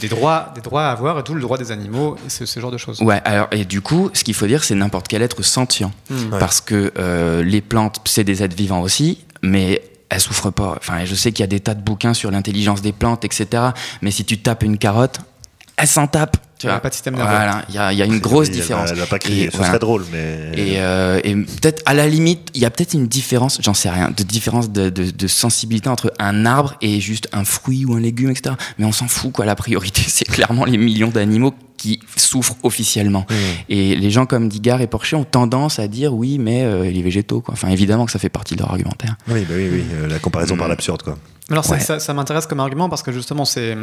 [0.00, 2.70] des droits, des droits à avoir, et tout le droit des animaux, et ce, genre
[2.70, 3.00] de choses.
[3.02, 5.92] Ouais, alors, et du coup, ce qu'il faut dire, c'est n'importe quel être sentient.
[6.10, 6.38] Hmm.
[6.38, 9.82] Parce que euh, les plantes, c'est des êtres vivants aussi, mais
[10.12, 10.74] elle souffre pas.
[10.76, 13.70] Enfin, je sais qu'il y a des tas de bouquins sur l'intelligence des plantes, etc.
[14.02, 15.20] Mais si tu tapes une carotte,
[15.76, 16.36] elle s'en tape.
[16.58, 16.78] Tu vois.
[16.78, 17.28] pas de système nerveux.
[17.28, 18.90] Voilà, il y, a, une grosse différence.
[18.92, 20.52] Elle n'a pas crié, ce serait drôle, mais.
[20.54, 23.90] Et, euh, et peut-être, à la limite, il y a peut-être une différence, j'en sais
[23.90, 27.94] rien, de différence de, de, de, sensibilité entre un arbre et juste un fruit ou
[27.94, 28.54] un légume, etc.
[28.78, 29.44] Mais on s'en fout, quoi.
[29.44, 33.26] La priorité, c'est clairement les millions d'animaux qui souffrent officiellement.
[33.28, 33.34] Mmh.
[33.68, 37.02] Et les gens comme Digard et Porcher ont tendance à dire oui, mais euh, les
[37.02, 37.54] végétaux, quoi.
[37.54, 39.16] Enfin, évidemment que ça fait partie de leur argumentaire.
[39.26, 40.70] Oui, bah oui, oui, euh, la comparaison par mmh.
[40.70, 41.18] l'absurde, quoi.
[41.52, 43.76] Alors ça, ça, m'intéresse comme argument parce que justement c'est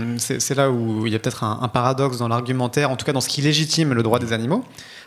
[0.56, 3.30] là où il y a peut-être un, paradoxe dans l'argumentaire, en tout cas dans ce
[3.30, 4.66] qui légitime le droit des animaux.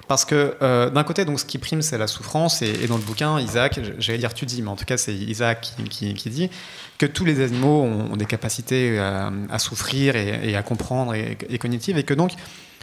[0.08, 2.60] Parce que euh, d'un côté, donc, ce qui prime, c'est la souffrance.
[2.62, 5.74] Et, dans le bouquin, Isaac, j'allais dire tu dis, mais en tout cas, c'est Isaac
[5.88, 6.50] qui, qui, dit
[6.98, 11.98] que tous les animaux ont, des capacités à, souffrir et, à comprendre et, cognitives.
[11.98, 12.32] Et que donc,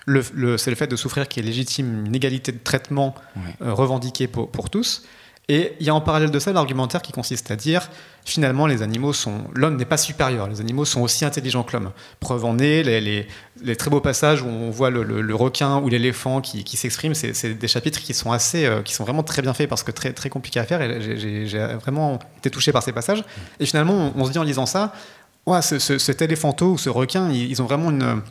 [0.05, 3.13] le, c'est le fait de souffrir qui est légitime, une égalité de traitement
[3.61, 5.03] euh, revendiquée pour, pour tous.
[5.49, 7.89] Et il y a en parallèle de ça l'argumentaire qui consiste à dire
[8.23, 11.91] finalement les animaux sont l'homme n'est pas supérieur, les animaux sont aussi intelligents que l'homme.
[12.19, 13.27] Preuve en est les,
[13.63, 17.53] les, très beaux passages où on voit le, requin ou l'éléphant qui, qui s'expriment, c'est
[17.55, 20.13] des chapitres qui sont assez euh, qui sont vraiment très bien faits parce que très
[20.13, 20.79] très compliqués à faire.
[21.01, 23.23] J'ai vraiment été touché par ces passages.
[23.59, 24.93] Et finalement on, se dit en lisant ça,
[25.47, 28.21] ouais, ce, cet éléphanto ou ce requin, ils ont vraiment une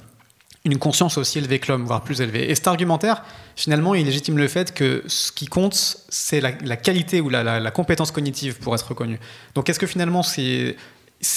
[0.64, 2.50] une conscience aussi élevée que l'homme, voire plus élevée.
[2.50, 3.24] Et cet argumentaire,
[3.56, 8.10] finalement, il légitime le fait que ce qui compte, c'est la, qualité ou la, compétence
[8.10, 9.18] cognitive pour être reconnu.
[9.54, 10.76] Donc est-ce que finalement, c'est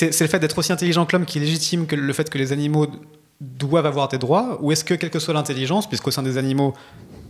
[0.02, 2.88] le fait d'être aussi intelligent que l'homme qui légitime le fait que les animaux
[3.40, 6.74] doivent avoir des droits, ou est-ce que quelle que soit l'intelligence, puisqu'au sein des animaux,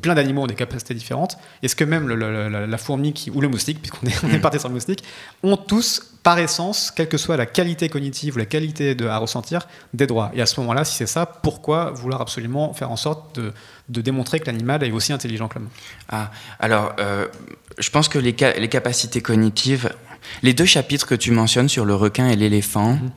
[0.01, 1.37] plein d'animaux ont des capacités différentes.
[1.63, 4.41] Est-ce que même la, fourmi qui, ou le moustique, puisqu'on est, on est mm.
[4.41, 5.03] parti sur le moustique,
[5.43, 9.17] ont tous, par essence, quelle que soit la qualité cognitive ou la qualité de, à
[9.17, 12.97] ressentir, des droits Et à ce moment-là, si c'est ça, pourquoi vouloir absolument faire en
[12.97, 13.53] sorte de,
[13.89, 15.69] de démontrer que l'animal est aussi intelligent que l'homme?
[16.09, 17.27] Ah, alors, euh,
[17.77, 19.91] je pense que les, les capacités cognitives,
[20.43, 23.11] les deux chapitres que tu mentionnes sur le requin et l'éléphant, mm.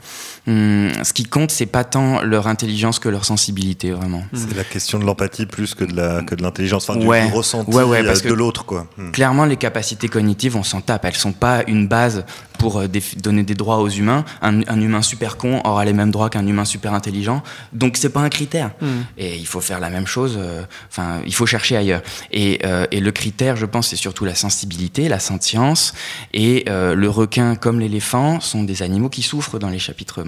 [0.47, 4.25] Hmm, ce qui compte, c'est pas tant leur intelligence que leur sensibilité, vraiment.
[4.33, 4.37] Mm.
[4.37, 7.77] C'est la question de l'empathie plus que de la que de l'intelligence, enfin du, ressenti
[7.77, 8.87] euh, de l'autre, quoi.
[8.97, 9.11] Mm.
[9.11, 11.05] Clairement, les capacités cognitives, on s'en tape.
[11.05, 12.25] Elles sont pas une base
[12.59, 14.25] pour euh, donner des droits aux humains.
[14.43, 17.43] Un, humain super con aura les mêmes droits qu'un humain super intelligent.
[17.73, 18.71] Donc c'est pas un critère.
[19.19, 20.37] Et il faut faire la même chose.
[20.39, 22.03] Euh, enfin, il faut chercher ailleurs.
[22.33, 25.95] Et, et, le critère, je pense, c'est surtout la sensibilité, la sentience
[26.33, 30.23] et le requin comme l'éléphant sont des animaux qui souffrent dans les chapitres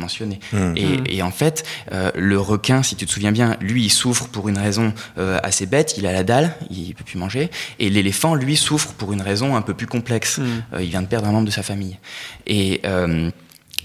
[0.53, 0.57] Mmh.
[0.57, 1.05] Mmh.
[1.09, 4.49] Et, en fait, euh, le requin, si tu te souviens bien, lui, il souffre pour
[4.49, 7.51] une raison euh, assez bête, il a la dalle, il peut plus manger.
[7.79, 10.39] Et l'éléphant, lui, souffre pour une raison un peu plus complexe.
[10.39, 10.45] Mmh.
[10.75, 11.99] Euh, il vient de perdre un membre de sa famille.
[12.47, 12.83] Et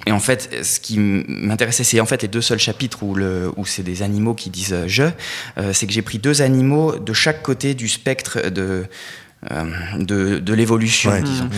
[0.07, 3.51] et en fait, ce qui m'intéressait, c'est en fait les deux seuls chapitres où, le,
[3.55, 5.03] où c'est des animaux qui disent je.
[5.73, 8.87] c'est que j'ai pris deux animaux de chaque côté du spectre de,
[9.49, 9.63] euh,
[9.97, 11.49] de, de l'évolution, disons.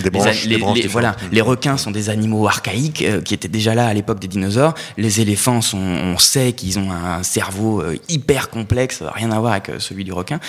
[0.74, 4.22] les, voilà, les requins sont des animaux archaïques euh, qui étaient déjà là à l'époque
[4.22, 4.74] des dinosaures.
[4.98, 9.52] Les éléphants, sont, on sait qu'ils ont un cerveau euh, hyper complexe, rien à voir
[9.52, 10.40] avec celui du requin.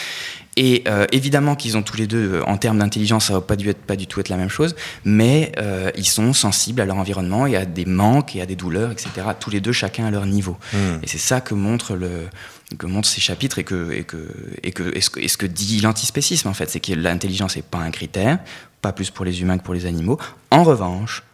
[0.57, 3.69] Et euh, évidemment qu'ils ont tous les deux, en termes d'intelligence, ça va pas, dû
[3.69, 6.97] être, pas du tout être la même chose, mais euh, ils sont sensibles à leur
[6.97, 9.11] environnement et à des manques et à des douleurs, etc.
[9.39, 10.57] Tous les deux, chacun à leur niveau.
[10.73, 10.99] Hmm.
[11.03, 12.29] Et c'est ça que montre le,
[12.79, 14.29] que montrent ces chapitres et que, et que,
[14.63, 17.79] et que, ce, que ce que dit l'antispécisme en fait, c'est que l'intelligence n'est pas
[17.79, 18.39] un critère,
[18.81, 20.19] pas plus pour les humains que pour les animaux.
[20.51, 21.25] En revanche,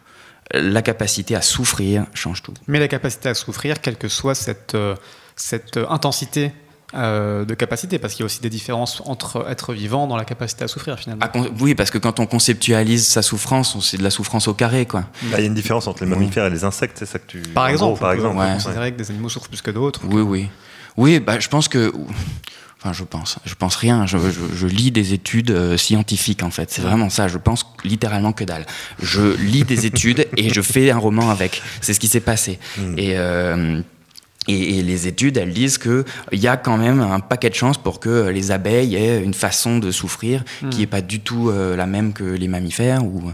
[0.53, 2.53] la capacité à souffrir change tout.
[2.67, 4.95] Mais la capacité à souffrir, quelle que soit cette, euh,
[5.35, 6.51] cette intensité
[6.93, 10.25] euh, de capacité, parce qu'il y a aussi des différences entre être vivant dans la
[10.25, 11.25] capacité à souffrir finalement.
[11.33, 14.85] Ah, oui, parce que quand on conceptualise sa souffrance, c'est de la souffrance au carré,
[14.85, 15.05] quoi.
[15.23, 17.27] Bah, il y a une différence entre les mammifères et les insectes, c'est ça que
[17.27, 17.39] tu.
[17.39, 20.01] Par exemple, par exemple, on considérer que des animaux souffrent plus que d'autres.
[20.05, 20.49] Oui, oui,
[20.97, 21.19] oui.
[21.19, 21.93] Bah, je pense que.
[22.79, 23.37] Enfin, je pense.
[23.45, 24.05] Je pense rien.
[24.05, 24.17] Je,
[24.53, 26.71] je, lis des études euh, scientifiques, en fait.
[26.71, 27.27] C'est vraiment ça.
[27.27, 28.65] Je pense littéralement que dalle.
[29.01, 31.61] Je lis des études et je fais un roman avec.
[31.79, 32.59] C'est ce qui s'est passé.
[32.77, 32.95] Hmm.
[32.97, 33.17] Et.
[33.17, 33.81] Euh,
[34.47, 37.99] et, les études, elles disent qu'il y a quand même un paquet de chances pour
[37.99, 40.89] que les abeilles aient une façon de souffrir qui n'est hmm.
[40.89, 43.03] pas du tout euh, la même que les mammifères.
[43.03, 43.31] ou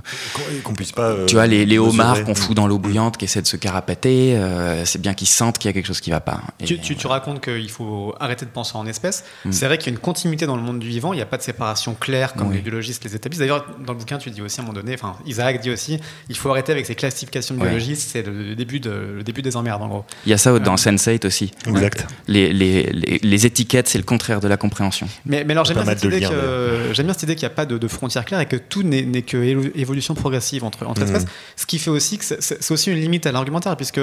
[0.64, 1.16] Qu'on puisse pas.
[1.26, 4.84] tu vois, les, homards qu'on fout dans l'eau bouillante, qui essaient de se carapater, euh,
[4.84, 6.42] c'est bien qu'ils sentent qu'il y a quelque chose qui ne va pas.
[6.66, 9.24] tu, tu, racontes qu'il faut arrêter de penser en espèces.
[9.46, 9.52] Hmm.
[9.54, 11.26] C'est vrai qu'il y a une continuité dans le monde du vivant, il n'y a
[11.26, 13.40] pas de séparation claire comme les biologistes les établissent.
[13.40, 16.00] D'ailleurs, dans le bouquin, tu dis aussi à un moment donné, enfin, Isaac dit aussi,
[16.28, 19.56] il faut arrêter avec ces classifications de biologistes, c'est le, début de, le début des
[19.56, 20.06] emmerdes en gros.
[20.26, 20.76] Il y a ça dans
[21.08, 21.52] euh, aussi.
[21.68, 22.08] Exact.
[22.28, 22.84] Les, les,
[23.22, 25.08] les, étiquettes, c'est le contraire de la compréhension.
[25.26, 27.88] Mais, mais alors j'aime bien, cette idée bien cette idée qu'il n'y a pas de,
[27.88, 29.38] frontières claires et que tout n'est que
[29.78, 31.24] évolution progressive entre, entre espèces.
[31.24, 31.30] Mhm.
[31.56, 34.02] Ce qui fait aussi que c'est aussi une limite à l'argumentaire, puisque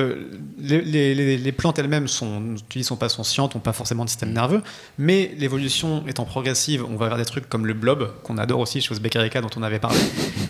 [0.59, 4.63] les, plantes elles-mêmes sont, tu dis, sont pas conscientes, n'ont pas forcément de système nerveux,
[4.99, 8.81] mais l'évolution étant progressive, on va vers des trucs comme le blob, qu'on adore aussi
[8.81, 9.99] chez Becker dont on avait parlé,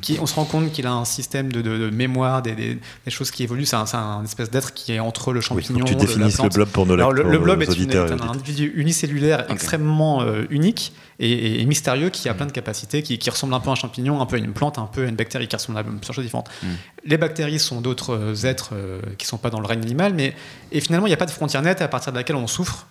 [0.00, 2.78] qui, on se rend compte qu'il a un système de, mémoire, des, des,
[3.08, 3.66] choses qui évoluent.
[3.66, 6.94] C'est un, espèce d'être qui est entre le champignon, oui, définisses le blob pour nos
[6.94, 12.46] Alors, le, blob est un individu unicellulaire extrêmement euh, unique et, mystérieux qui a plein
[12.46, 14.86] de capacités, qui, ressemble un peu à un champignon, un peu à une plante, un
[14.86, 16.50] peu à une bactérie, qui ressemble à plusieurs choses différentes.
[16.62, 16.66] Mm.
[17.04, 20.14] Les bactéries sont d'autres euh, êtres euh, qui ne sont pas dans le règne animal,
[20.14, 20.34] mais
[20.72, 22.86] et finalement, il n'y a pas de frontière nette à partir de laquelle on souffre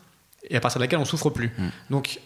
[0.50, 1.52] et à partir de laquelle on souffre plus.
[1.58, 1.70] Mm.
[1.90, 2.20] Donc,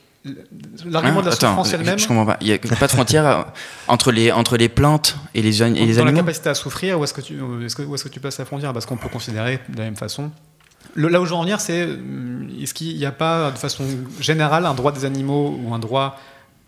[0.85, 1.99] L'argument de la souffrance elle-même.
[1.99, 2.37] Je comprends pas.
[2.41, 3.45] Il n'y a pas de frontière
[3.87, 5.95] entre les, entre les plantes et les, et les animaux.
[5.97, 8.03] Dans la capacité à souffrir, où est-ce que, tu, est -ce que, où est -ce
[8.03, 8.73] que tu places la frontière?
[8.73, 10.31] Parce qu'on peut considérer de la même façon
[10.95, 11.97] là où je veux en venir, c'est euh,
[12.61, 13.83] est-ce qu'il n'y a pas de façon
[14.19, 16.19] générale un droit des animaux ou un droit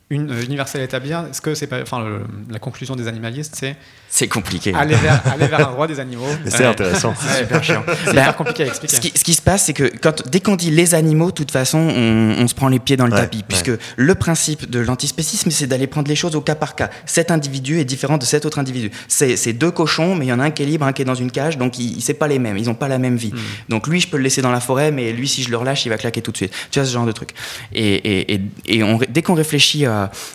[0.10, 2.06] une, euh, universel à établir Est-ce que c'est pas, enfin,
[2.50, 3.76] la conclusion des animalistes, c'est
[4.12, 4.74] c'est compliqué.
[4.74, 6.26] Aller vers, aller vers un droit des animaux.
[6.48, 7.14] C'est intéressant.
[7.16, 8.96] C'est bah, compliqué à expliquer.
[8.96, 11.36] Ce qui, ce qui, se passe, c'est que quand, dès qu'on dit les animaux, de
[11.36, 13.44] toute façon, on, on se prend les pieds dans le tapis.
[13.48, 16.90] Puisque le principe de l'antispécisme, c'est d'aller prendre les choses au cas par cas.
[17.06, 18.92] Cet individu est différent de cet autre individu.
[19.08, 21.06] C'est deux cochons, mais il y en a un qui est libre, un qui est
[21.06, 22.58] dans une cage, donc il, c'est pas les mêmes.
[22.58, 23.32] Ils n'ont pas la même vie.
[23.32, 23.40] Hmm.
[23.70, 25.86] Donc lui, je peux le laisser dans la forêt, mais lui, si je le relâche,
[25.86, 26.54] il va claquer tout de suite.
[26.72, 27.32] Tu vois, ce genre de truc.
[27.74, 29.86] Et, et, et on, dès qu'on réfléchit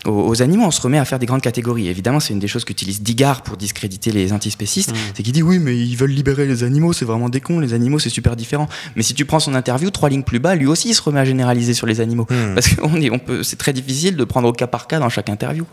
[0.04, 1.88] aux, aux, animaux, on se remet à faire des grandes catégories.
[1.88, 4.96] Évidemment, c'est une des choses qu'utilise Digard pour discréditer les antispécistes, mmh.
[5.14, 7.74] c'est qu'il dit oui, mais ils veulent libérer les animaux, c'est vraiment des cons, les
[7.74, 8.68] animaux c'est super différent.
[8.96, 11.20] Mais si tu prends son interview, trois lignes plus bas, lui aussi il se remet
[11.20, 12.26] à généraliser sur les animaux.
[12.30, 12.54] Mmh.
[12.54, 15.28] Parce que on peut, c'est très difficile de prendre au cas par cas dans chaque
[15.28, 15.66] interview.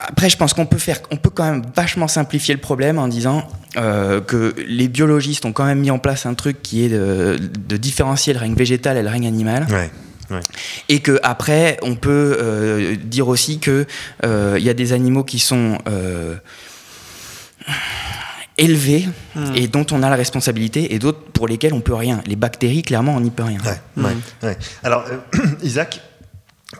[0.00, 3.06] Après, je pense qu'on peut faire, on peut quand même vachement simplifier le problème en
[3.06, 6.88] disant euh, que les biologistes ont quand même mis en place un truc qui est
[6.88, 9.66] de, différencier le règne végétal et le règne animal.
[10.88, 13.86] Et que après, on peut euh, dire aussi que
[14.24, 16.36] euh, il y a des animaux qui sont euh,
[18.58, 19.54] élevés hmm.
[19.54, 22.20] et dont on a la responsabilité, et d'autres pour lesquels on peut rien.
[22.26, 23.58] Les bactéries, clairement, on n'y peut rien.
[23.64, 25.04] Ouais, Alors,
[25.62, 26.00] Isaac,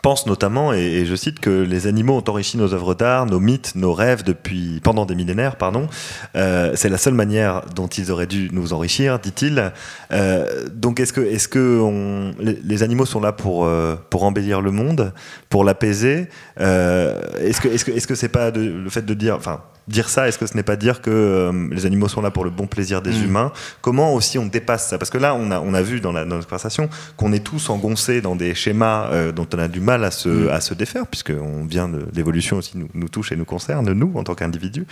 [0.03, 3.73] pense notamment, et, je cite, que les animaux ont enrichi nos œuvres d'art, nos mythes,
[3.75, 5.87] nos rêves depuis pendant des millénaires, pardon.
[6.35, 9.71] Euh, c'est la seule manière dont ils auraient dû nous enrichir, dit-il.
[10.11, 14.59] Euh, donc, est-ce que, est-ce que on, les, animaux sont là pour euh, pour embellir
[14.59, 15.13] le monde,
[15.49, 16.27] pour l'apaiser?
[16.57, 20.27] Est-ce que est-ce que est-ce que c'est pas le fait de dire, enfin, dire ça,
[20.27, 22.67] est-ce que ce n'est pas dire que euh, les animaux sont là pour le bon
[22.67, 23.23] plaisir des mm.
[23.23, 23.51] humains?
[23.81, 24.97] Comment aussi on dépasse ça?
[24.97, 27.43] Parce que là, on a, on a vu dans, la, dans notre conversation qu'on est
[27.43, 30.49] tous engoncés dans des schémas euh, dont on a du mal à se, mm.
[30.49, 34.11] à se défaire, puisqu'on vient de l'évolution aussi nous, nous, touche et nous concerne, nous,
[34.15, 34.85] en tant qu'individus.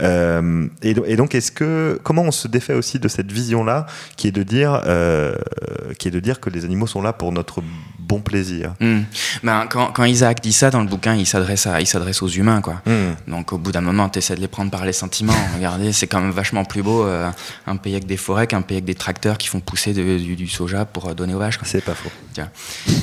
[0.00, 4.28] Euh, et, et, donc, est-ce que comment on se défait aussi de cette vision-là, qui
[4.28, 4.82] est de dire,
[5.98, 7.62] qui est de dire que les animaux sont là pour notre
[7.98, 8.74] bon plaisir?
[8.80, 9.00] Mm.
[9.42, 12.28] ben, quand, quand, Isaac dit ça dans le bouquin, il s'adresse à, il s'adresse aux
[12.28, 12.82] humains, quoi.
[13.26, 15.34] Donc, au bout d'un moment, tu essaies de les prendre par les sentiments.
[15.56, 17.30] Regardez, c'est quand même vachement plus beau euh,
[17.66, 20.84] un pays avec des forêts qu'un pays avec des tracteurs qui font pousser du, soja
[20.84, 21.58] pour donner aux vaches.
[21.64, 22.10] C'est pas faux.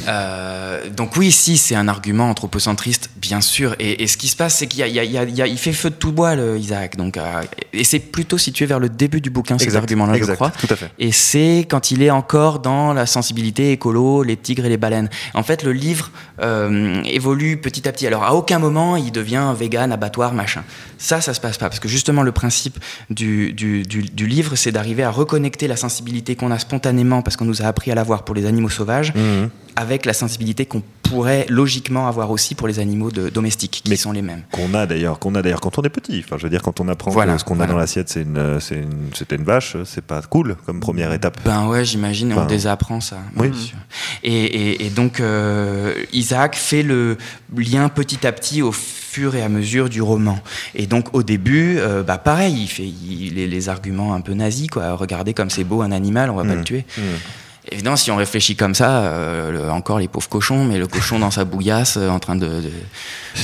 [0.07, 3.76] Euh, donc oui, si, c'est un argument anthropocentriste, bien sûr.
[3.80, 6.95] Et, ce qui se passe, c'est qu'il il fait feu de tout bois, le Isaac.
[6.95, 7.41] Donc, euh,
[7.74, 10.51] et c'est plutôt situé vers le début du bouquin, ces arguments-là, je crois.
[10.51, 10.89] Tout à fait.
[10.99, 15.09] Et c'est quand il est encore dans la sensibilité écolo, les tigres et les baleines.
[15.34, 18.07] En fait, le livre évolue petit à petit.
[18.07, 20.64] Alors, à aucun moment, il devient vegan, abattoir, machin.
[20.97, 21.69] Ça, ça se passe pas.
[21.69, 26.36] Parce que justement, le principe du, du, du, livre, c'est d'arriver à reconnecter la sensibilité
[26.36, 29.49] qu'on a spontanément, parce qu'on nous a appris à l'avoir pour les animaux sauvages, mmh.
[29.76, 34.11] avec la sensibilité qu'on pourrait logiquement avoir aussi pour les animaux de, domestiques, qui sont
[34.11, 34.41] les mêmes.
[34.51, 36.23] Qu'on a d'ailleurs, qu'on a d'ailleurs quand on est petit.
[36.26, 38.59] Enfin, je veux dire, quand on apprend que ce qu'on a dans l'assiette, c'est une,
[39.13, 41.38] c'était une, vache, c'est pas cool comme première étape.
[41.45, 43.17] Ben ouais, j'imagine, on désapprend ça.
[43.38, 43.73] Oui.
[44.23, 47.17] Et, et, donc, euh, Isaac fait le
[47.55, 48.71] lien petit à petit au
[49.16, 50.38] fur et à mesure du roman.
[50.74, 54.91] Et donc au début, euh, bah pareil, il fait les, arguments un peu nazis, quoi.
[54.93, 56.66] Regardez comme c'est beau un animal, on va pas le mmh.
[56.66, 56.86] tuer.
[56.97, 57.01] Mmh.
[57.72, 61.32] Évidemment, si on réfléchit comme ça, euh, encore les pauvres cochons, mais le cochon dans
[61.32, 62.47] sa bouillasse euh, en train de,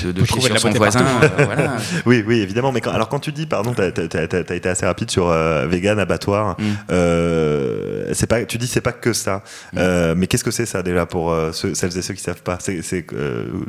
[0.03, 1.05] de, de chier sur son voisin.
[1.37, 1.75] voilà.
[2.05, 2.71] Oui, oui, évidemment.
[2.71, 6.55] Mais alors quand tu dis, pardon, tu as, été assez rapide sur vegan, abattoir.
[6.59, 8.13] Mm.
[8.13, 9.43] c'est pas, tu dis c'est pas que ça.
[9.73, 10.13] Mm.
[10.15, 12.57] mais qu'est-ce que c'est ça déjà pour celles et ceux qui savent pas?
[12.59, 13.05] C'est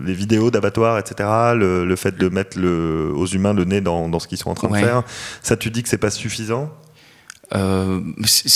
[0.04, 1.28] les vidéos d'abattoir, etc.
[1.54, 4.50] Le, le, fait de mettre le, aux humains le nez dans, dans ce qu'ils sont
[4.50, 5.02] en train de faire.
[5.42, 6.70] Ça, tu dis que c'est pas suffisant?
[7.54, 8.00] Euh,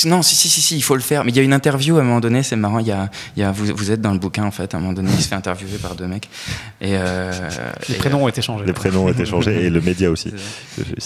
[0.07, 1.25] non, si, si, si, si, il faut le faire.
[1.25, 2.79] Mais il y a une interview à un moment donné, c'est marrant.
[2.79, 4.75] Il y a, il y a vous, vous, êtes dans le bouquin en fait.
[4.75, 6.29] À un moment donné, il se fait interviewer par deux mecs.
[6.81, 7.33] Et euh,
[7.89, 8.65] les prénoms ont été changés.
[8.65, 10.33] Les prénoms ont été changés et le média aussi.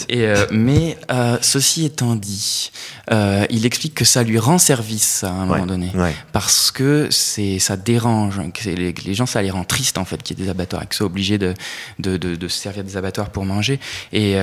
[0.09, 2.71] Et euh, mais euh, ceci étant dit,
[3.11, 5.91] euh, il explique que ça lui rend service à un moment donné,
[6.31, 8.41] parce que c'est ça dérange.
[8.53, 10.87] Que les, les, gens, ça les rend tristes en fait qu'il y ait des abattoirs,
[10.87, 11.53] qu'ils soient obligés de
[11.99, 13.79] de, de, de, se servir des abattoirs pour manger.
[14.13, 14.35] Et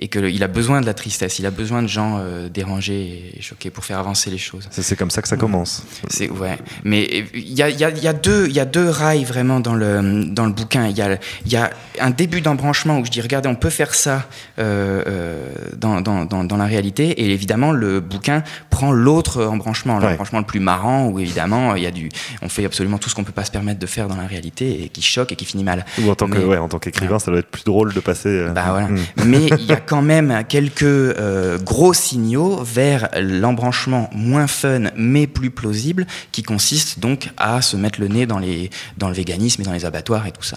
[0.00, 3.42] et qu'il a besoin de la tristesse, il a besoin de gens euh, dérangés et
[3.42, 4.68] choqués pour faire avancer les choses.
[4.70, 5.84] C'est comme ça que ça commence.
[6.08, 8.88] C'est ouais, mais il y a, y, a, y a, deux il y a deux
[8.88, 10.88] rails vraiment dans le dans le bouquin.
[10.88, 11.70] Il y a il y a
[12.00, 14.26] un début d'embranchement où je dis regardez on peut faire ça
[14.58, 18.42] euh, euh dans, dans, dans, dans, la réalité et évidemment le bouquin
[18.80, 22.08] prend l'autre embranchement, l'embranchement le plus marrant où évidemment il y a du
[22.40, 24.82] on fait absolument tout ce qu'on peut pas se permettre de faire dans la réalité
[24.82, 25.84] et qui choque et qui finit mal.
[26.00, 28.30] Ou en tant que ouais, en tant qu'écrivain ça doit être plus drôle de passer.
[28.30, 28.88] Euh, bah voilà.
[28.88, 28.98] Hmm.
[29.26, 35.26] Mais il y a quand même quelques euh, gros signaux vers l'embranchement moins fun mais
[35.26, 39.60] plus plausible qui consiste donc à se mettre le nez dans, les, dans le véganisme
[39.60, 40.56] et dans les abattoirs et tout ça.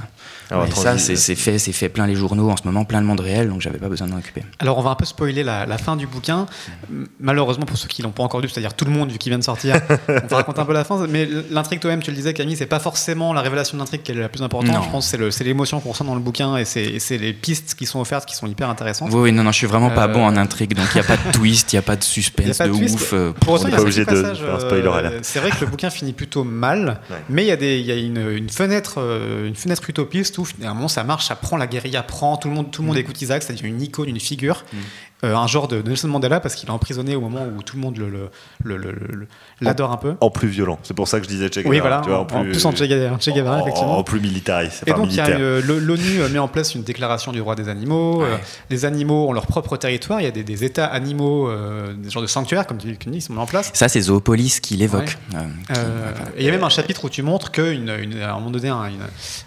[0.49, 3.19] Alors, ça, c'est fait, c'est fait plein les journaux en ce moment, plein le monde
[3.19, 4.43] réel, donc j'avais pas besoin d'en occuper.
[4.59, 6.45] Alors on va un peu spoiler la, la fin du bouquin.
[7.19, 9.39] Malheureusement pour ceux qui l'ont pas encore lu, c'est-à-dire tout le monde vu qu'il vient
[9.39, 9.75] de sortir,
[10.07, 11.05] on va raconter un peu la fin.
[11.07, 14.11] Mais l'intrigue toi-même, tu le disais Camille, c'est pas forcément la révélation de l'intrigue qui
[14.11, 14.83] est la plus importante.
[14.83, 17.99] Je pense c'est l'émotion qu'on ressent dans le bouquin et c'est les pistes qui sont
[17.99, 19.11] offertes qui sont hyper intéressantes.
[19.11, 21.07] Oui, non, non, je suis vraiment pas bon en euh, intrigue, donc il n'y a
[21.07, 23.13] pas de twist, il n'y a pas de suspense de, ouf.
[23.13, 26.99] Euh, pour autant, il obligé de euh, C'est vrai que le bouquin finit plutôt mal,
[27.29, 28.99] mais il y a, des, y a une, une, fenêtre,
[29.45, 32.71] une fenêtre utopiste où finalement ça marche, ça prend la guérilla, prend tout le monde,
[32.71, 33.01] tout le monde mm.
[33.01, 34.63] écoute Isaac, c'est-à-dire une icône, une figure.
[35.23, 37.81] Euh, un genre de Nelson Mandela parce qu'il est emprisonné au moment où tout le
[37.81, 37.97] monde
[39.61, 40.15] l'adore le, un peu.
[40.19, 41.69] En plus violent, c'est pour ça que je disais Che Guevara.
[41.69, 42.83] Oui, voilà, tu vois, en, plus, en Che
[43.29, 43.97] Guevara, effectivement.
[43.99, 44.69] En plus militaire.
[44.85, 45.09] Et donc
[45.65, 48.21] l'ONU met en place une déclaration du droit des animaux.
[48.23, 48.37] Euh,
[48.69, 50.19] les animaux ont leur propre territoire.
[50.19, 52.97] Il y a des, des États animaux, euh, des genres de sanctuaires, comme tu dis,
[52.97, 53.71] qui sont mis en place.
[53.73, 55.17] Ça, c'est Zoopolis qui l'évoque.
[56.35, 58.89] et il y a même un chapitre où tu montres qu'à un moment donné, un,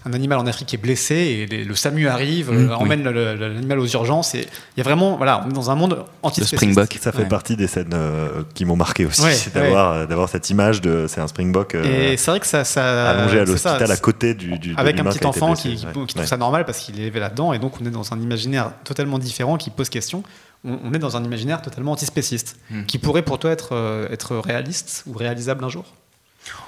[0.07, 4.35] un, animal en Afrique est blessé et le SAMU arrive, mmh, emmène l'animal aux urgences.
[4.35, 4.47] Et
[4.77, 6.99] il y a vraiment, voilà, on est dans un monde anti Springbok.
[7.01, 9.23] Ça fait partie des scènes euh, qui m'ont marqué aussi,
[9.55, 11.75] d'avoir euh, d'avoir cette image de c'est un Springbok.
[11.75, 14.99] Euh, et c'est vrai que ça, ça allongé à l'hôpital à côté du, du avec
[14.99, 17.87] un petit enfant qui, trouve ça normal parce qu'il est élevé là-dedans et donc on
[17.87, 20.23] est dans un imaginaire totalement différent qui pose question.
[20.65, 22.87] On, est dans un imaginaire totalement antispéciste hmm.
[22.87, 25.85] qui pourrait pour toi être être réaliste ou réalisable un jour?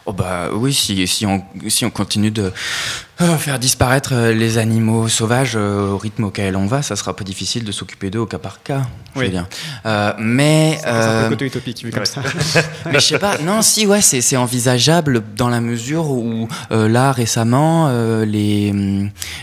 [0.06, 2.52] Oh bah oui, si, si, on, si on continue de
[3.18, 7.24] faire disparaître euh, les animaux sauvages euh, au rythme auquel on va, ça sera pas
[7.24, 8.82] difficile de s'occuper d'eux au cas par cas.
[9.16, 9.48] Je veux dire.
[10.18, 12.22] mais c'est un peu côté utopique vu comme ça.
[12.86, 13.38] mais je sais pas.
[13.38, 17.90] Non, si ouais, c'est envisageable dans la mesure où là récemment,
[18.22, 18.72] les,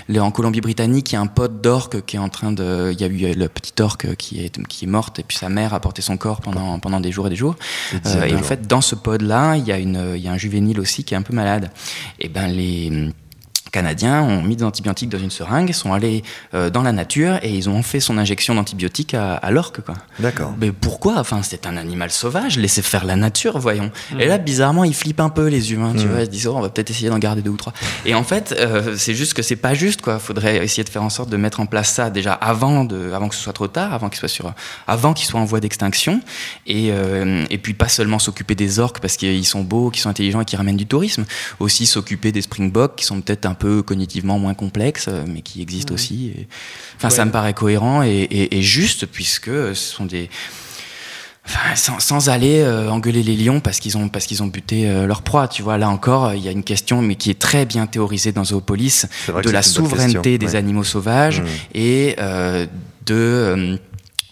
[0.08, 3.02] les, en Colombie-Britannique, il y a un pote d'orque qui est en train de, il
[3.02, 5.74] y a eu le petit orque qui est qui est morte et puis sa mère
[5.74, 7.56] a porté son corps pendant pendant des jours et des jours.
[7.92, 10.38] et en fait, dans ce pod là, il y a une il y a un
[10.38, 11.70] juvénile aussi qui est un peu malade.
[12.20, 13.12] Et ben les
[13.76, 16.24] Canadiens ont mis des antibiotiques dans une seringue, sont allés
[16.54, 19.82] dans la nature et ils ont fait son injection d'antibiotiques à, à l'orque.
[20.20, 20.54] D'accord.
[20.58, 21.16] Mais pourquoi?
[21.18, 23.92] Enfin, c'est un animal sauvage, laissez faire la nature, voyons.
[24.14, 24.22] Mm.
[24.22, 26.10] Et là, bizarrement, ils flippent un peu les humains, tu mm.
[26.10, 26.22] vois.
[26.22, 27.74] Ils disent, oh, on va peut-être essayer d'en garder deux ou trois.
[28.06, 28.56] Et en fait,
[28.96, 30.20] c'est juste que c'est pas juste, quoi.
[30.20, 33.28] Faudrait essayer de faire en sorte de mettre en place ça déjà avant, de, avant
[33.28, 34.54] que ce soit trop tard, avant qu'il soit, sur,
[34.88, 36.22] avant qu'il soit en voie d'extinction.
[36.66, 36.92] Et,
[37.50, 40.46] et puis, pas seulement s'occuper des orques parce qu'ils sont beaux, qu'ils sont intelligents et
[40.46, 41.26] qui ramènent du tourisme,
[41.60, 45.94] aussi s'occuper des springboks qui sont peut-être un peu cognitivement moins complexes, mais qui existent
[45.94, 46.34] aussi.
[46.98, 50.30] Enfin, ça me paraît cohérent et, juste, puisque ce sont des.
[51.48, 55.06] Enfin, sans, aller euh, engueuler les lions parce qu'ils ont parce qu'ils ont buté euh,
[55.06, 55.78] leur proie, tu vois.
[55.78, 59.06] Là encore, il y a une question, mais qui est très bien théorisée dans Zoopolis,
[59.28, 61.46] de la souveraineté des animaux sauvages mmh.
[61.76, 62.66] et euh,
[63.06, 63.80] de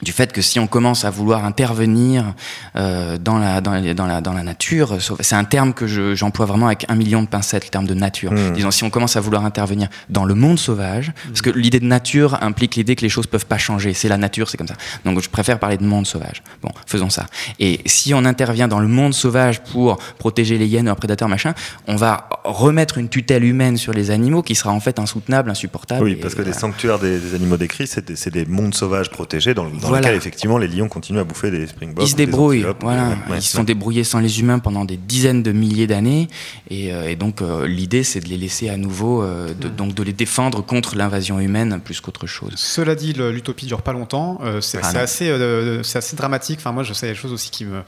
[0.04, 2.34] du fait que si on commence à vouloir intervenir
[2.76, 6.46] euh, dans, la, dans, la, dans, la, dans la nature, c'est un terme que j'emploie
[6.46, 8.32] vraiment avec un million de pincettes, le terme de nature.
[8.32, 8.54] Hmm.
[8.54, 11.86] Disons, si on commence à vouloir intervenir dans le monde sauvage, parce que l'idée de
[11.86, 14.76] nature implique l'idée que les choses peuvent pas changer, c'est la nature, c'est comme ça.
[15.06, 16.44] Donc je préfère parler de monde sauvage.
[16.62, 17.26] Bon, faisons ça.
[17.60, 21.54] Et si on intervient dans le monde sauvage pour protéger les hyènes, leurs prédateurs, machin,
[21.88, 26.04] on va remettre une tutelle humaine sur les animaux qui sera en fait insoutenable, insupportable.
[26.04, 29.66] Oui, parce que les sanctuaires des, animaux décrits, c'est des, des, mondes sauvages protégés dans,
[29.66, 30.14] dans voilà.
[30.16, 32.06] effectivement, les lions continuent à bouffer des springboks.
[32.06, 33.16] Ils se débrouillent, voilà.
[33.36, 36.28] ils se sont débrouillés sans les humains pendant des dizaines de milliers d'années.
[36.70, 40.04] Et, euh, donc, euh, l'idée, c'est de les laisser à nouveau, euh, de, donc de
[40.04, 42.54] les défendre contre l'invasion humaine plus qu'autre chose.
[42.56, 44.40] Cela dit, l'utopie dure pas longtemps.
[44.62, 46.60] c'est ah assez, assez dramatique.
[46.60, 47.82] Enfin, moi, je sais des choses aussi qui me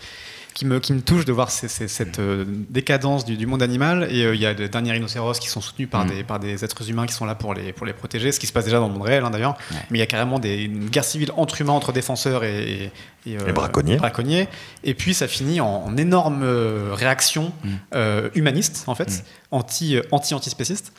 [0.56, 4.08] qui me, qui me touche de voir cette euh, décadence du, monde animal.
[4.10, 6.10] Et euh, il y a des derniers rhinocéros qui sont soutenus par, mm.
[6.10, 8.47] des, par des êtres humains qui sont là pour les, pour les protéger, ce qui
[8.47, 9.58] se passe déjà dans le monde réel hein, d'ailleurs.
[9.91, 12.89] Mais il y a carrément des, une guerre civile entre humains, entre défenseurs et,
[13.26, 13.97] et, euh, braconniers.
[13.97, 14.47] braconniers.
[14.86, 16.45] Et puis ça finit en, énorme
[16.93, 17.99] réaction mm.
[18.36, 19.22] humaniste, en fait, mm.
[19.51, 20.93] anti, anti antispéciste,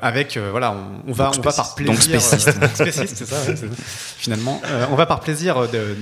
[0.00, 0.76] avec voilà,
[1.08, 1.92] on, va, on va par plaisir.
[1.92, 2.52] Donc spéciste.
[2.74, 3.36] spéciste, ça,
[4.16, 4.62] finalement.
[4.92, 5.96] on va par plaisir de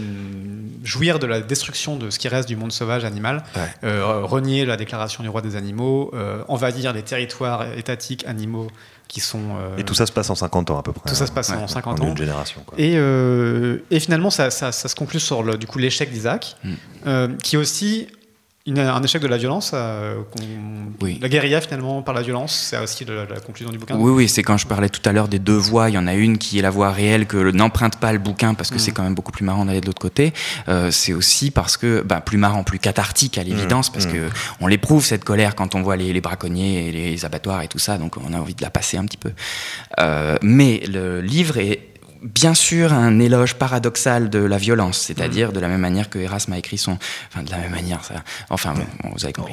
[0.88, 3.44] jouir de la destruction de ce qui reste du monde sauvage animal,
[3.84, 8.68] euh, renier la déclaration du roi des animaux, euh, envahir les territoires étatiques animaux
[9.06, 9.56] qui sont...
[9.58, 11.08] Euh, et tout ça se passe en 50 ans à peu près.
[11.08, 12.08] Tout ça se passe en 50 ans.
[12.08, 12.64] une génération.
[12.78, 17.36] Et, et, finalement, ça, ça, se conclut sur le, du coup l'échec d'Isaac, mm.
[17.42, 18.08] qui aussi
[18.76, 20.16] un échec de la violence euh,
[21.00, 21.18] oui.
[21.22, 24.42] La guérilla, finalement, par la violence, c'est aussi la, conclusion du bouquin Oui, oui, c'est
[24.42, 25.88] quand je parlais tout à l'heure des deux voix.
[25.88, 28.54] Il y en a une qui est la voix réelle, que n'emprunte pas le bouquin,
[28.54, 28.80] parce que mm.
[28.80, 30.32] c'est quand même beaucoup plus marrant d'aller de l'autre côté.
[30.68, 33.92] Euh, c'est aussi parce que, bah, plus marrant, plus cathartique à l'évidence, mm.
[33.92, 34.12] parce mm.
[34.12, 34.28] que
[34.60, 37.96] on l'éprouve, cette colère, quand on voit les, braconniers et les abattoirs et tout ça,
[37.96, 39.32] donc on a envie de la passer un petit peu.
[40.00, 41.80] Euh, mais le livre est
[42.22, 46.52] bien sûr un éloge paradoxal de la violence, c'est-à-dire de la même manière que Erasme
[46.52, 46.98] a écrit son,
[47.28, 48.14] enfin de la même manière, ça,
[48.50, 49.52] enfin bon, vous avez compris.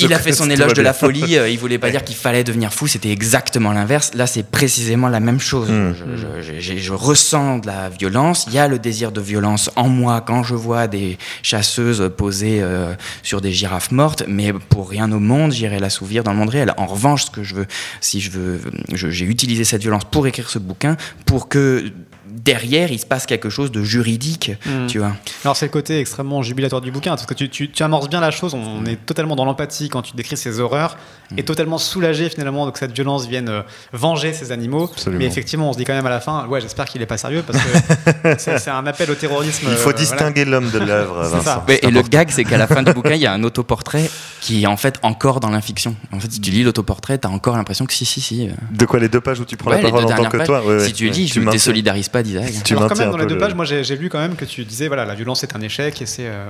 [0.00, 1.36] il a fait son éloge de la folie.
[1.36, 4.12] Euh, il voulait pas dire qu'il fallait devenir fou, c'était exactement l'inverse.
[4.14, 5.70] Là, c'est précisément la même chose.
[5.70, 5.94] Hmm.
[6.40, 8.44] Je, ressens de la violence.
[8.48, 12.60] Il y a le désir de violence en moi quand je vois des chasseuses posées
[12.62, 16.50] euh, sur des girafes mortes, mais pour rien au monde, j'irai l'assouvir dans le monde
[16.50, 16.72] réel.
[16.76, 17.66] En revanche, ce que je veux,
[18.00, 18.60] si je veux,
[18.92, 21.90] j'ai utilisé cette violence pour écrire ce bouquin, pour que que
[22.26, 24.88] derrière, il se passe quelque chose de juridique, hmm.
[24.88, 25.12] tu vois.
[25.42, 28.30] Alors c'est le côté extrêmement jubilatoire du bouquin, parce que tu, tu, amorces bien la
[28.30, 30.98] chose, on est totalement dans l'empathie quand tu décris ces horreurs,
[31.34, 31.44] et hmm.
[31.46, 34.90] totalement soulagé finalement que cette violence vienne euh, venger ces animaux.
[35.10, 37.16] Mais effectivement, on se dit quand même à la fin, ouais, j'espère qu'il est pas
[37.16, 39.68] sérieux, parce que c'est un appel au terrorisme.
[39.70, 41.24] Il faut euh, distinguer l'homme de l'œuvre.
[41.68, 44.10] Et le gag, c'est qu'à la fin du bouquin, il y a un autoportrait
[44.46, 45.96] qui est en fait encore dans l'infiction.
[46.12, 48.48] En fait, si tu lis l'autoportrait, tu as encore l'impression que si, si, si.
[48.48, 48.52] Euh.
[48.70, 50.92] De quoi les deux pages où tu prends la parole en tant que toi Si
[50.92, 53.64] tu lis, je ne désolidarises pas tu Alors quand même dans les deux pages, moi
[53.64, 56.26] j'ai vu quand même que tu disais voilà la violence est un échec et c'est
[56.26, 56.48] euh,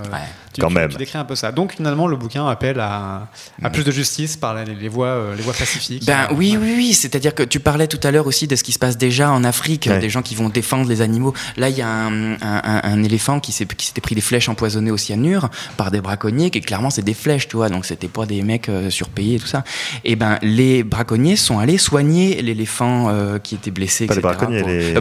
[0.53, 0.91] tu, quand même.
[0.91, 1.53] Tu décris un peu ça.
[1.53, 3.29] Donc finalement le bouquin appelle à,
[3.63, 6.05] à plus de justice par les, voies euh, les voies pacifiques.
[6.05, 8.73] Ben oui oui oui, c'est-à-dire que tu parlais tout à l'heure aussi de ce qui
[8.73, 11.33] se passe déjà en Afrique, des gens qui vont défendre les animaux.
[11.57, 15.49] Là il y a un, un, éléphant qui s'était pris des flèches empoisonnées au cyanure
[15.79, 18.69] par des braconniers qui clairement c'est des flèches tu vois donc c'était pas des mecs
[18.69, 19.65] euh, surpayés et tout ça.
[20.05, 23.11] Et ben les braconniers sont allés soigner l'éléphant
[23.43, 24.07] qui était blessé.
[24.07, 24.95] Pas les braconniers, les...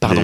[0.00, 0.22] Pardon.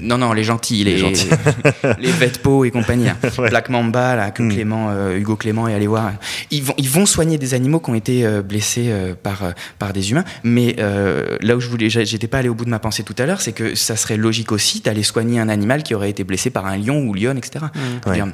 [0.00, 1.12] Non, non, les gentils, les, les,
[1.98, 3.08] les et compagnie.
[3.38, 4.48] Black Mamba, là, que hmm.
[4.48, 6.12] Clément, euh, Hugo Clément est allé voir.
[6.50, 9.42] Ils vont, ils vont soigner des animaux qui ont été euh, blessés euh, par,
[9.78, 10.24] par des humains.
[10.44, 13.26] Mais là où je voulais, j'étais pas allé au bout de ma pensée tout à
[13.26, 16.48] l'heure, c'est que ça serait logique aussi d'aller soigner un animal qui aurait été blessé
[16.48, 17.66] par un lion ou lion, etc.
[17.74, 18.32] Hmm.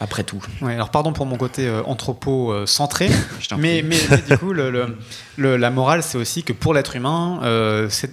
[0.00, 0.42] après tout.
[0.66, 3.08] alors pardon pour mon côté anthropo-centré,
[3.58, 3.96] mais, mais,
[4.28, 4.96] du coup, le,
[5.36, 7.40] le, la morale, c'est aussi que pour l'être humain,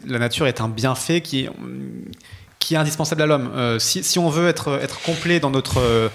[0.07, 1.47] la nature est un bienfait qui
[2.59, 3.51] qui est indispensable à l'homme.
[3.55, 6.11] Euh, si, si, on veut être, être complet dans notre,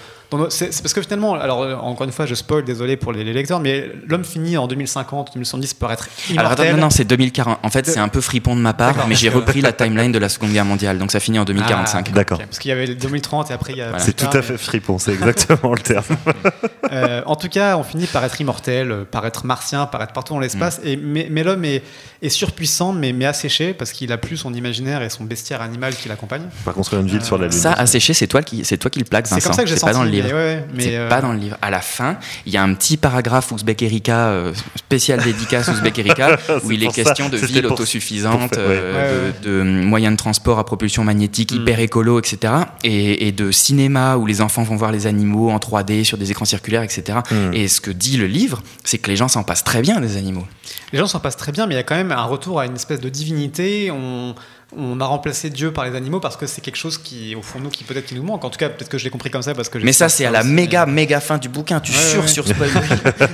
[0.49, 3.59] c'est parce que finalement, alors euh, encore une fois, je spoil, désolé pour les, lecteurs,
[3.59, 6.65] mais l'homme finit en 2050, 2070 par être immortel.
[6.67, 7.59] Alors non, non, c'est 2040.
[7.63, 10.19] En fait, c'est un peu fripon de ma part, mais j'ai repris la timeline de
[10.19, 12.07] la Seconde Guerre mondiale, donc ça finit en 2045.
[12.07, 12.39] Ah, D'accord.
[12.39, 13.97] parce qu'il y avait 2030 et après il y a.
[13.99, 16.03] C'est tout à fait fripon, c'est exactement le terme.
[16.91, 20.33] Euh, en tout cas, on finit par être immortel, par être martien, par être partout
[20.33, 20.87] dans l'espace, mm.
[20.87, 21.81] et mais, mais l'homme est,
[22.21, 25.95] est, surpuissant, mais, mais asséché parce qu'il a plus son imaginaire et son bestiaire animal
[25.95, 26.43] qui l'accompagne.
[26.63, 27.57] Par construire une ville sur la lune.
[27.57, 29.27] Ça, asséché, c'est toi qui, c'est toi qui le plaques.
[29.27, 30.63] C'est comme ça que j'ai pas dans le livre.
[30.73, 31.57] Mais, c'est pas dans le livre.
[31.61, 35.99] À la fin, il y a un petit paragraphe Ouzbek Erika, euh, spécial dédicace Ouzbek
[35.99, 41.03] Erika, où il est question de ville autosuffisante, euh, de, moyens de transport à propulsion
[41.03, 41.55] magnétique mm.
[41.55, 42.53] hyper écolo, etc.
[42.83, 46.45] Et, de cinéma où les enfants vont voir les animaux en 3D sur des écrans
[46.45, 47.19] circulaires, etc.
[47.29, 47.53] Mm.
[47.53, 50.17] Et ce que dit le livre, c'est que les gens s'en passent très bien des
[50.17, 50.45] animaux.
[50.93, 52.65] Les gens s'en passent très bien, mais il y a quand même un retour à
[52.65, 53.91] une espèce de divinité.
[53.91, 54.35] On
[54.75, 57.59] on a remplacé Dieu par les animaux parce que c'est quelque chose qui, au fond,
[57.59, 58.43] nous, qui peut-être qui nous manque.
[58.43, 59.77] En tout cas, peut-être que je l'ai compris comme ça parce que.
[59.77, 61.79] Mais ça, c'est à la méga, méga fin du bouquin.
[61.79, 62.69] Tu sur sur spoil.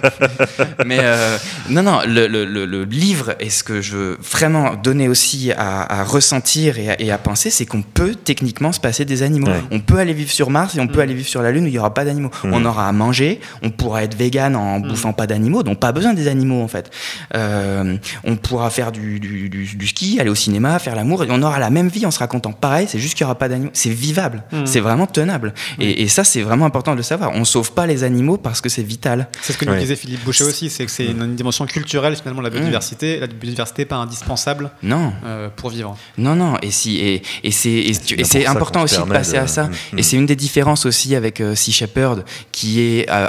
[0.85, 1.37] Mais euh,
[1.69, 7.11] non, non, le, livre et ce que je veux vraiment donner aussi à, ressentir et
[7.11, 9.51] à, penser, c'est qu'on peut techniquement se passer des animaux.
[9.71, 11.01] On peut aller vivre sur Mars et on peut mm.
[11.01, 12.31] aller vivre sur la Lune où il n'y aura pas d'animaux.
[12.43, 12.53] Mm.
[12.53, 14.87] On aura à manger, on pourra être vegan en mm.
[14.87, 16.91] bouffant pas d'animaux, donc pas besoin des animaux en fait.
[17.35, 21.69] Euh, on pourra faire du, du ski, aller au cinéma, faire l'amour on aura la
[21.69, 23.71] même vie en se racontant pareil, c'est juste qu'il n'y aura pas d'animaux.
[23.73, 24.65] C'est vivable, hmm.
[24.65, 25.53] c'est vraiment tenable.
[25.79, 27.31] Et, ça, c'est vraiment important de le savoir.
[27.33, 29.27] On sauve pas les animaux parce que c'est vital.
[29.41, 32.41] C'est ce que nous disait Philippe Boucher aussi, c'est que c'est une dimension culturelle finalement
[32.41, 32.53] la hmm.
[32.53, 33.19] biodiversité.
[33.19, 35.13] La biodiversité pas indispensable non.
[35.25, 35.97] Euh, pour vivre.
[36.17, 36.57] Non, non.
[36.61, 39.65] Et, si, et, et c'est important aussi de passer à ça.
[39.65, 39.99] Hmm.
[39.99, 43.09] Et c'est une des différences aussi avec euh, Sea Shepherd qui est...
[43.09, 43.27] Euh,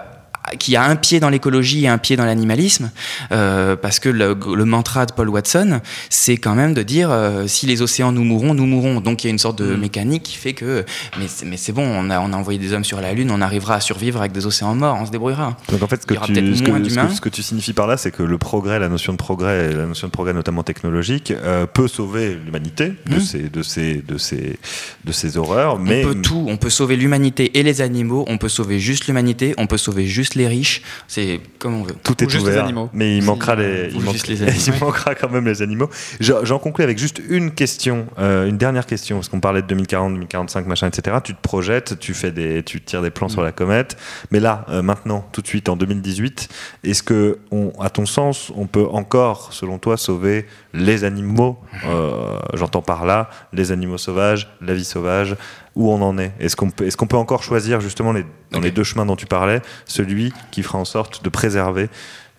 [0.58, 2.90] qui a un pied dans l'écologie et un pied dans l'animalisme,
[3.32, 7.66] euh, parce que le, mantra de Paul Watson, c'est quand même de dire euh, si
[7.66, 9.00] les océans nous mourront, nous mourrons.
[9.00, 9.80] Donc il y a une sorte de mm.
[9.80, 10.84] mécanique qui fait que
[11.18, 13.74] mais, c'est bon, on a, on a envoyé des hommes sur la Lune, on arrivera
[13.76, 15.56] à survivre avec des océans morts, on se débrouillera.
[15.70, 18.10] Donc en fait, ce que, tu, ce que, ce que, tu signifies par là, c'est
[18.10, 21.88] que le progrès, la notion de progrès, la notion de progrès notamment technologique, euh, peut
[21.88, 23.20] sauver l'humanité de, mm.
[23.20, 24.58] ces, de, ces, de, ces,
[25.04, 25.78] de ces horreurs.
[25.78, 26.04] Mais...
[26.04, 29.54] On peut tout, on peut sauver l'humanité et les animaux, on peut sauver juste l'humanité,
[29.58, 31.94] on peut sauver juste les riches, c'est comme on veut.
[32.02, 35.88] Tout est ouvert, mais il manquera les, il, manquera quand même les animaux.
[36.20, 40.14] J'en conclue avec juste une question, euh, une dernière question, parce qu'on parlait de 2040,
[40.14, 41.18] 2045, machin, etc.
[41.22, 43.96] Tu te projettes, tu fais des, tu tires des plans sur la comète,
[44.30, 46.48] mais là, euh, maintenant, tout de suite, en 2018,
[46.84, 52.38] est-ce que, on, à ton sens, on peut encore, selon toi, sauver les animaux euh,
[52.54, 55.36] J'entends par là les animaux sauvages, la vie sauvage,
[55.74, 56.32] où on en est.
[56.38, 59.16] Est-ce qu'on peut, est qu'on peut encore choisir justement les, dans les deux chemins dont
[59.16, 61.88] tu parlais, celui qui fera en sorte de préserver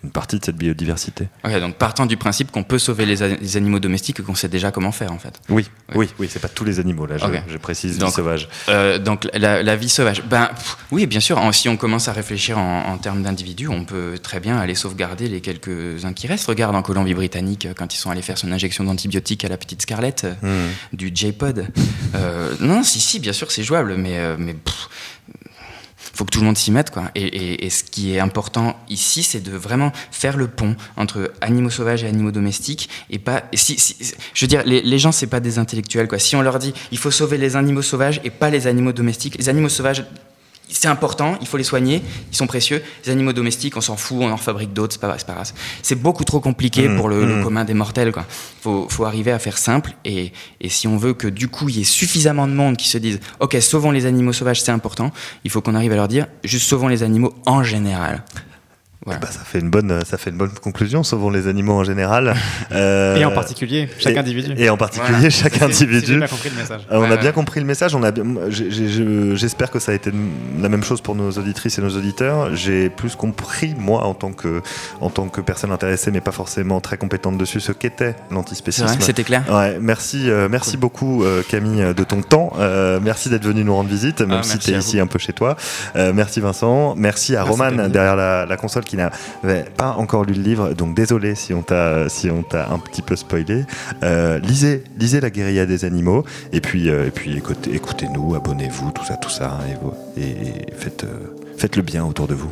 [0.04, 1.28] une partie de cette biodiversité.
[1.44, 4.92] Donc partant du principe qu'on peut sauver les, animaux domestiques et qu'on sait déjà comment
[4.92, 5.40] faire en fait.
[5.48, 8.48] Oui, oui, oui, c'est pas tous les animaux là, je, précise donc, vie sauvage.
[8.68, 10.50] Euh, donc la, vie sauvage, ben
[10.90, 11.40] oui, bien sûr.
[11.52, 15.40] si on commence à réfléchir en, termes d'individus, on peut très bien aller sauvegarder les
[15.40, 16.46] quelques uns qui restent.
[16.46, 20.24] Regarde en Colombie-Britannique quand ils sont allés faire son injection d'antibiotiques à la petite Scarlett
[20.24, 20.96] euh, hmm.
[20.96, 21.66] du J-pod.
[22.14, 24.54] Euh, non, si, si, bien sûr, c'est jouable, mais mais
[26.14, 26.90] faut que tout le monde s'y mette.
[26.90, 27.10] Quoi.
[27.14, 32.04] Et, ce qui est important ici, c'est de vraiment faire le pont entre animaux sauvages
[32.04, 32.88] et animaux domestiques.
[33.10, 33.76] Et pas, si,
[34.32, 36.08] je veux dire, les, les gens, c'est pas des intellectuels.
[36.08, 36.18] Quoi.
[36.18, 39.36] Si on leur dit il faut sauver les animaux sauvages et pas les animaux domestiques,
[39.38, 40.04] les animaux sauvages
[40.68, 42.02] c'est important, il faut les soigner,
[42.32, 42.82] ils sont précieux.
[43.04, 45.52] Les animaux domestiques, on s'en fout, on en fabrique d'autres, c'est pas, pas grave.
[45.82, 47.44] C'est beaucoup trop compliqué mmh, pour le, mmh.
[47.44, 48.12] commun des mortels.
[48.16, 48.22] Il
[48.62, 49.92] faut, faut, arriver à faire simple.
[50.04, 52.88] Et, et, si on veut que du coup, il y ait suffisamment de monde qui
[52.88, 55.10] se dise Ok, sauvons les animaux sauvages, c'est important,
[55.44, 58.24] il faut qu'on arrive à leur dire juste sauvons les animaux en général.
[59.04, 59.20] Voilà.
[59.20, 61.02] Bah, ça fait une bonne, ça fait une bonne conclusion.
[61.02, 62.34] Sauvons les animaux en général.
[62.72, 64.54] Euh, et en particulier chaque individu.
[64.56, 66.16] Et en particulier chaque individu.
[66.16, 66.80] bien compris le message.
[66.90, 67.94] Euh, on a bien compris le message.
[67.94, 68.10] On a,
[68.50, 70.10] j'espère que ça a été
[70.60, 72.54] la même chose pour nos auditrices et nos auditeurs.
[72.56, 74.62] J'ai plus compris moi en tant que,
[75.00, 78.88] en tant que personne intéressée, mais pas forcément très compétente dessus, ce qu'était l'antispécisme.
[79.00, 79.44] C'était clair.
[79.50, 82.52] Ouais, merci, euh, merci beaucoup Camille de ton temps.
[83.02, 85.32] merci d'être venu nous rendre visite, même ah, si tu es ici un peu chez
[85.32, 85.56] toi.
[85.94, 86.94] merci Vincent.
[86.96, 90.94] Merci à Roman derrière la, la console qui n'avait pas encore lu le livre, donc
[90.94, 93.64] désolé si on t'a si on t'a un petit peu spoilé.
[94.02, 98.90] Euh, lisez, lisez la guérilla des animaux, et puis euh, et puis écoutez, écoutez-nous, abonnez-vous,
[98.92, 99.58] tout ça, tout ça,
[100.16, 102.50] et, et faites euh, faites le bien autour de vous.